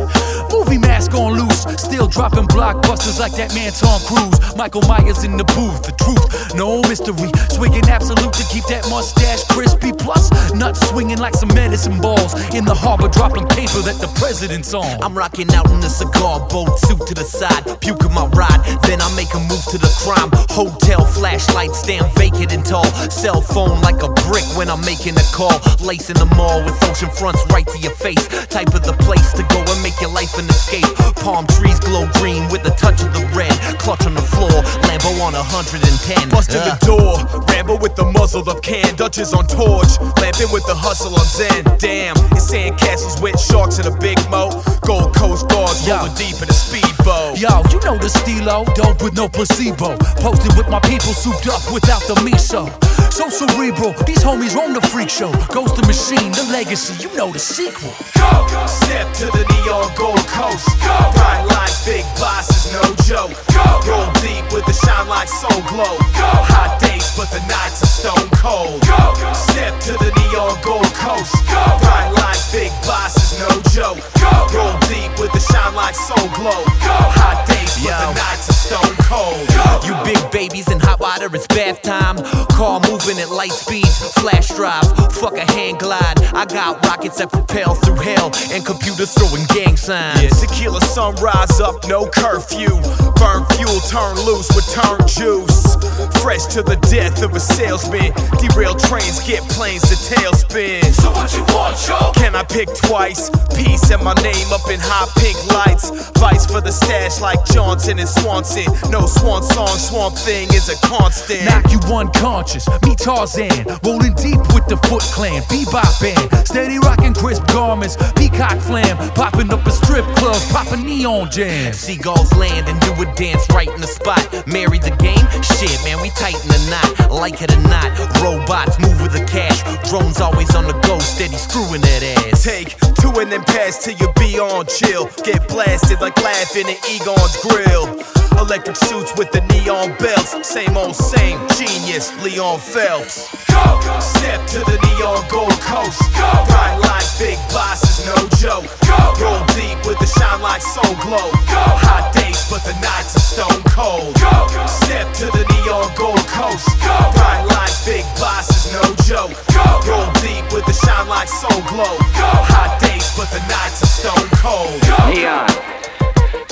Movie 0.49 0.79
mask 0.79 1.13
on 1.13 1.37
loose, 1.37 1.61
still 1.77 2.07
dropping 2.07 2.47
blockbusters 2.47 3.19
like 3.19 3.33
that 3.33 3.53
man 3.53 3.71
Tom 3.73 4.01
Cruise. 4.09 4.55
Michael 4.55 4.81
Myers 4.87 5.23
in 5.23 5.37
the 5.37 5.43
booth, 5.53 5.83
the 5.85 5.93
truth, 6.01 6.55
no 6.55 6.81
mystery. 6.89 7.29
Swigging 7.53 7.85
absolute 7.85 8.33
to 8.33 8.43
keep 8.49 8.65
that 8.73 8.89
mustache 8.89 9.43
crispy. 9.53 9.93
Plus, 9.93 10.33
nuts 10.55 10.81
swinging 10.89 11.19
like 11.19 11.35
some 11.35 11.53
medicine 11.53 12.01
balls 12.01 12.33
in 12.55 12.65
the 12.65 12.73
harbor, 12.73 13.07
dropping 13.07 13.45
paper 13.53 13.85
that 13.85 14.01
the 14.01 14.09
president's 14.17 14.73
on. 14.73 14.97
I'm 15.03 15.15
rocking 15.15 15.53
out 15.53 15.69
in 15.69 15.77
a 15.77 15.89
cigar 15.89 16.39
boat, 16.49 16.73
suit 16.89 17.05
to 17.05 17.13
the 17.13 17.23
side, 17.23 17.61
puking 17.81 18.13
my 18.13 18.25
ride. 18.33 18.65
Then 18.81 18.99
I 18.99 19.13
make 19.13 19.29
a 19.35 19.39
move 19.45 19.61
to 19.69 19.77
the 19.77 19.93
crime. 20.01 20.33
Hotel 20.49 21.05
flashlight, 21.05 21.75
stand 21.75 22.09
vacant 22.17 22.51
and 22.51 22.65
tall. 22.65 22.89
Cell 23.13 23.41
phone 23.41 23.74
like 23.81 24.01
a 24.03 24.11
brick 24.27 24.45
when 24.55 24.69
I'm 24.69 24.81
making 24.81 25.15
a 25.15 25.25
call. 25.33 25.55
Lacing 25.79 26.15
the 26.15 26.29
mall 26.35 26.63
with 26.63 26.77
ocean 26.83 27.09
fronts 27.09 27.43
right 27.51 27.67
to 27.67 27.77
your 27.79 27.95
face. 27.95 28.27
Type 28.47 28.73
of 28.73 28.83
the 28.83 28.93
place 29.03 29.33
to 29.33 29.43
go 29.51 29.59
and 29.65 29.79
make 29.83 29.99
your 30.01 30.11
life 30.11 30.37
an 30.37 30.45
escape. 30.49 30.87
Palm 31.19 31.47
trees 31.47 31.79
glow 31.79 32.07
green 32.19 32.47
with 32.49 32.65
a 32.65 32.73
touch 32.75 33.01
of 33.01 33.11
the 33.13 33.25
red. 33.35 33.53
Clutch 33.79 34.05
on 34.05 34.13
the 34.13 34.21
floor, 34.21 34.63
Lambo 34.87 35.11
on 35.21 35.33
110. 35.33 36.29
Busting 36.29 36.61
the 36.61 36.77
door, 36.85 37.19
Rambo 37.49 37.77
with 37.77 37.95
the 37.95 38.05
muzzle 38.05 38.47
of 38.49 38.61
can, 38.61 38.95
Dutches 38.95 39.33
on 39.33 39.47
torch, 39.47 39.99
lamping 40.21 40.51
with 40.51 40.65
the 40.65 40.75
hustle 40.75 41.13
on 41.15 41.25
Zen. 41.25 41.63
Damn, 41.77 42.15
it's 42.31 42.49
sand 42.49 42.77
castles 42.77 43.21
with 43.21 43.39
sharks 43.39 43.79
in 43.79 43.87
a 43.87 43.95
big 43.97 44.17
mo. 44.29 44.49
Gold 44.85 45.15
Coast 45.15 45.49
guards 45.49 45.87
rolling 45.87 46.13
deep 46.15 46.37
in 46.41 46.49
a 46.49 46.53
speedboat. 46.53 47.39
Yo, 47.39 47.61
you 47.71 47.79
know 47.81 47.97
the 47.97 48.09
stilo, 48.09 48.65
dope 48.75 49.01
with 49.01 49.15
no 49.15 49.27
placebo. 49.27 49.97
Posted 50.21 50.55
with 50.57 50.69
my 50.69 50.79
people 50.81 51.13
souped 51.13 51.47
up 51.47 51.61
without 51.73 52.01
the 52.07 52.15
miso. 52.21 52.69
So 53.15 53.29
cerebral, 53.29 53.93
these 54.03 54.19
homies 54.19 54.57
own 54.59 54.73
the 54.73 54.81
freak 54.91 55.09
show. 55.09 55.31
Ghost 55.47 55.79
the 55.79 55.87
machine, 55.87 56.33
the 56.35 56.43
legacy, 56.51 56.99
you 56.99 57.07
know 57.15 57.31
the 57.31 57.39
sequel. 57.39 57.87
Go! 58.11 58.43
go. 58.51 58.67
Step 58.67 59.07
to 59.23 59.31
the 59.31 59.47
neon 59.55 59.87
Gold 59.95 60.19
Coast. 60.27 60.67
Go! 60.83 60.91
Bright 61.15 61.47
lights, 61.47 61.87
big 61.87 62.03
bosses, 62.19 62.75
no 62.75 62.83
joke. 63.07 63.31
Go! 63.55 63.63
Roll 63.87 64.11
deep 64.19 64.43
with 64.51 64.67
the 64.67 64.75
shine 64.75 65.07
like 65.07 65.31
soul 65.31 65.63
glow. 65.71 65.95
Go! 66.11 66.27
Hot 66.43 66.75
days, 66.83 67.07
but 67.15 67.31
the 67.31 67.39
nights 67.47 67.79
are 67.87 67.93
stone 68.03 68.27
cold. 68.35 68.83
Go! 68.83 69.15
Step 69.31 69.71
to 69.87 69.95
the 69.95 70.11
neon 70.11 70.59
Gold 70.59 70.91
Coast. 70.99 71.31
Go! 71.47 71.63
Bright 71.87 72.11
lights, 72.19 72.51
big 72.51 72.75
bosses, 72.83 73.39
no 73.39 73.47
joke. 73.71 74.03
Go! 74.19 74.27
Roll 74.51 74.75
deep 74.91 75.15
with 75.15 75.31
the 75.31 75.39
shine 75.39 75.71
like 75.71 75.95
soul 75.95 76.27
glow. 76.35 76.67
Go! 76.83 76.99
Hot 77.15 77.47
days, 77.47 77.79
but 77.79 77.95
the 77.95 78.11
Yo. 78.11 78.19
nights 78.27 78.51
are 78.51 78.59
stone 78.59 78.95
cold. 79.07 79.39
Go. 79.55 79.87
You 79.87 79.95
big 80.03 80.19
babies 80.35 80.67
in 80.67 80.83
hot 80.83 80.99
water, 80.99 81.31
it's 81.31 81.47
bath 81.47 81.81
time. 81.81 82.19
Car 82.51 82.83
moving 83.05 83.21
at 83.21 83.29
light 83.29 83.51
speeds, 83.51 84.11
flash 84.13 84.47
drive, 84.49 84.85
fuck 85.13 85.33
a 85.33 85.51
hand 85.51 85.79
glide. 85.79 86.19
I 86.33 86.45
got 86.45 86.83
rockets 86.85 87.17
that 87.17 87.31
propel 87.31 87.75
through 87.75 87.95
hell 87.95 88.31
and 88.51 88.65
computers 88.65 89.13
throwing 89.13 89.45
gang 89.53 89.77
signs. 89.77 90.23
Yeah, 90.23 90.29
tequila 90.29 90.81
sunrise 90.81 91.59
up, 91.59 91.87
no 91.87 92.07
curfew. 92.07 92.69
Burn 93.15 93.45
fuel, 93.53 93.79
turn 93.89 94.15
loose 94.25 94.49
with 94.55 94.67
turn 94.73 94.99
juice. 95.07 95.75
Fresh 96.21 96.45
to 96.57 96.63
the 96.63 96.77
death 96.89 97.21
of 97.21 97.35
a 97.35 97.39
salesman. 97.39 98.11
Derail 98.41 98.75
trains, 98.75 99.21
get 99.23 99.43
planes 99.49 99.83
to 99.83 99.95
tailspin. 99.95 100.83
So 100.93 101.11
what 101.11 101.31
you 101.33 101.43
want, 101.53 101.77
Joe? 101.77 102.11
Can 102.15 102.35
I 102.35 102.43
pick 102.43 102.69
twice? 102.75 103.29
Peace 103.55 103.91
and 103.91 104.03
my 104.03 104.13
name 104.15 104.49
up 104.51 104.67
in 104.69 104.79
high 104.81 105.07
pink 105.21 105.37
lights. 105.53 105.91
Vice 106.17 106.45
for 106.45 106.61
the 106.61 106.71
stash 106.71 107.21
like 107.21 107.43
Johnson 107.45 107.99
and 107.99 108.09
Swanson. 108.09 108.65
No 108.89 109.05
swan 109.05 109.43
song, 109.43 109.77
swamp 109.77 110.15
thing 110.17 110.47
is 110.53 110.69
a 110.69 110.75
constant. 110.87 111.45
Knock 111.45 111.71
you 111.71 111.79
unconscious, 111.93 112.67
me 112.83 112.94
Tarzan, 112.95 113.65
rolling 113.83 114.13
deep 114.15 114.39
with 114.53 114.65
the 114.67 114.77
Foot 114.87 115.03
Clan, 115.13 115.41
bebop 115.43 116.01
band, 116.01 116.47
steady 116.47 116.79
rocking 116.79 117.13
crisp 117.13 117.45
garments, 117.47 117.97
peacock 118.15 118.59
flam, 118.59 118.97
popping 119.13 119.51
up 119.51 119.65
a 119.65 119.71
strip 119.71 120.05
club, 120.17 120.41
popping 120.51 120.85
neon 120.85 121.29
jams. 121.31 121.77
Seagulls 121.77 122.33
land 122.35 122.67
and 122.67 122.79
do 122.81 122.91
a 123.01 123.05
dance 123.15 123.45
right 123.53 123.69
in 123.69 123.81
the 123.81 123.87
spot. 123.87 124.23
Marry 124.47 124.79
the 124.79 124.95
game? 124.97 125.25
Shit, 125.43 125.77
man, 125.83 126.01
we 126.01 126.09
tighten 126.11 126.47
the 126.47 126.61
knot. 126.69 127.11
Like 127.11 127.41
it 127.41 127.53
or 127.53 127.61
not, 127.67 127.91
robots 128.21 128.79
move 128.79 129.01
with 129.01 129.13
the 129.13 129.25
cash. 129.25 129.61
Drones 129.89 130.19
always 130.19 130.53
on 130.55 130.65
the 130.65 130.77
go, 130.87 130.99
steady 130.99 131.37
screwing 131.37 131.81
that 131.81 132.03
ass. 132.03 132.43
Take 132.43 132.77
two 133.01 133.11
and 133.19 133.31
then 133.31 133.43
pass 133.43 133.83
till 133.83 133.95
you 133.97 134.11
be 134.17 134.39
on 134.39 134.65
chill. 134.67 135.09
Get 135.23 135.47
blasted 135.47 136.01
like 136.01 136.17
laughing 136.23 136.67
at 136.67 136.79
Egon's 136.89 137.37
grill. 137.41 138.01
Electric 138.37 138.75
suits 138.75 139.15
with 139.17 139.31
the 139.31 139.41
neon 139.47 139.95
belts. 139.97 140.35
Same 140.47 140.75
old 140.77 140.95
same, 140.95 141.39
genius, 141.57 142.11
Leon 142.21 142.59
Phelps. 142.85 143.33
Go, 143.49 143.81
go. 143.81 143.97
Step 143.97 144.45
to 144.53 144.59
the 144.69 144.77
neon 144.85 145.25
Gold 145.25 145.57
Coast. 145.57 146.05
Go. 146.13 146.29
Bright 146.45 146.77
lights, 146.85 147.17
big 147.17 147.41
bosses, 147.49 148.05
no 148.05 148.13
joke. 148.37 148.69
Go. 148.85 148.99
Roll 149.17 149.41
deep 149.57 149.81
with 149.89 149.97
the 149.97 150.05
shine 150.05 150.37
like 150.37 150.61
soul 150.61 150.93
glow. 151.01 151.33
Go. 151.49 151.63
Hot 151.81 152.13
days, 152.13 152.45
but 152.45 152.61
the 152.61 152.77
nights 152.85 153.17
are 153.17 153.25
stone 153.25 153.63
cold. 153.73 154.13
Go. 154.21 154.29
go. 154.53 154.61
Step 154.69 155.09
to 155.17 155.25
the 155.33 155.49
neon 155.49 155.89
Gold 155.97 156.21
Coast. 156.29 156.69
Go. 156.85 156.93
Bright 157.17 157.49
lights, 157.49 157.81
big 157.89 158.05
bosses, 158.21 158.69
no 158.69 158.85
joke. 159.09 159.33
Go. 159.49 159.65
Roll 159.89 160.05
deep 160.21 160.45
with 160.53 160.69
the 160.69 160.77
shine 160.77 161.09
like 161.09 161.25
soul 161.25 161.57
glow. 161.65 161.89
Go. 162.13 162.29
Hot 162.53 162.77
days, 162.77 163.09
but 163.17 163.33
the 163.33 163.41
nights 163.49 163.81
are 163.81 163.89
stone 163.89 164.29
cold. 164.37 164.77
Go. 164.85 164.93
Neon. 165.09 165.49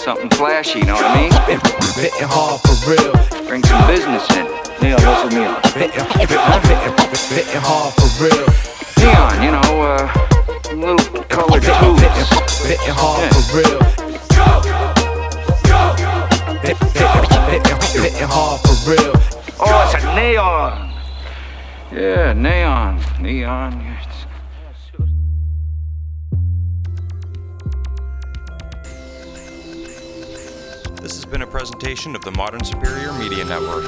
Something 0.01 0.33
flashy, 0.33 0.81
you 0.81 0.85
know 0.89 0.97
what 0.97 1.05
I 1.05 1.29
mean? 1.29 1.31
Hitting 1.93 2.25
hard 2.25 2.57
for 2.65 2.73
real, 2.89 3.13
Bring 3.45 3.61
some 3.61 3.85
business 3.85 4.25
in. 4.33 4.62
Neon, 4.93 5.05
listen 5.05 5.29
to 5.29 5.35
me 5.35 5.45
on. 5.45 5.61
hitting, 5.73 6.05
hitting, 6.19 6.93
hitting 7.33 7.61
hard 7.65 7.93
for 7.97 8.09
real, 8.21 8.45
Neon, 8.99 9.35
you 9.43 9.51
know, 9.51 9.81
uh, 9.81 10.05
little 10.75 11.23
colored 11.25 11.63
hitting, 11.63 11.97
tubes. 11.97 12.65
hitting 12.65 12.93
hard 12.93 13.23
Yeah. 13.23 13.33
for 13.33 13.43
real, 13.57 13.79
Go, 14.37 14.45
go, 14.61 14.77
go, 15.65 15.81
go. 15.97 16.11
hitting, 16.61 16.91
hitting, 17.49 18.03
hitting 18.03 18.27
hard 18.29 18.59
for 18.61 18.75
real. 18.91 19.13
Oh, 19.59 19.91
it's 19.95 20.03
a 20.03 20.15
neon. 20.15 20.93
Yeah, 21.91 22.33
neon. 22.33 22.99
Neon. 23.19 23.71
yeah, 23.81 23.97
This 31.01 31.15
has 31.15 31.25
been 31.25 31.41
a 31.41 31.47
presentation 31.47 32.15
of 32.15 32.23
the 32.23 32.31
Modern 32.31 32.63
Superior 32.63 33.11
Media 33.13 33.43
Network. 33.43 33.83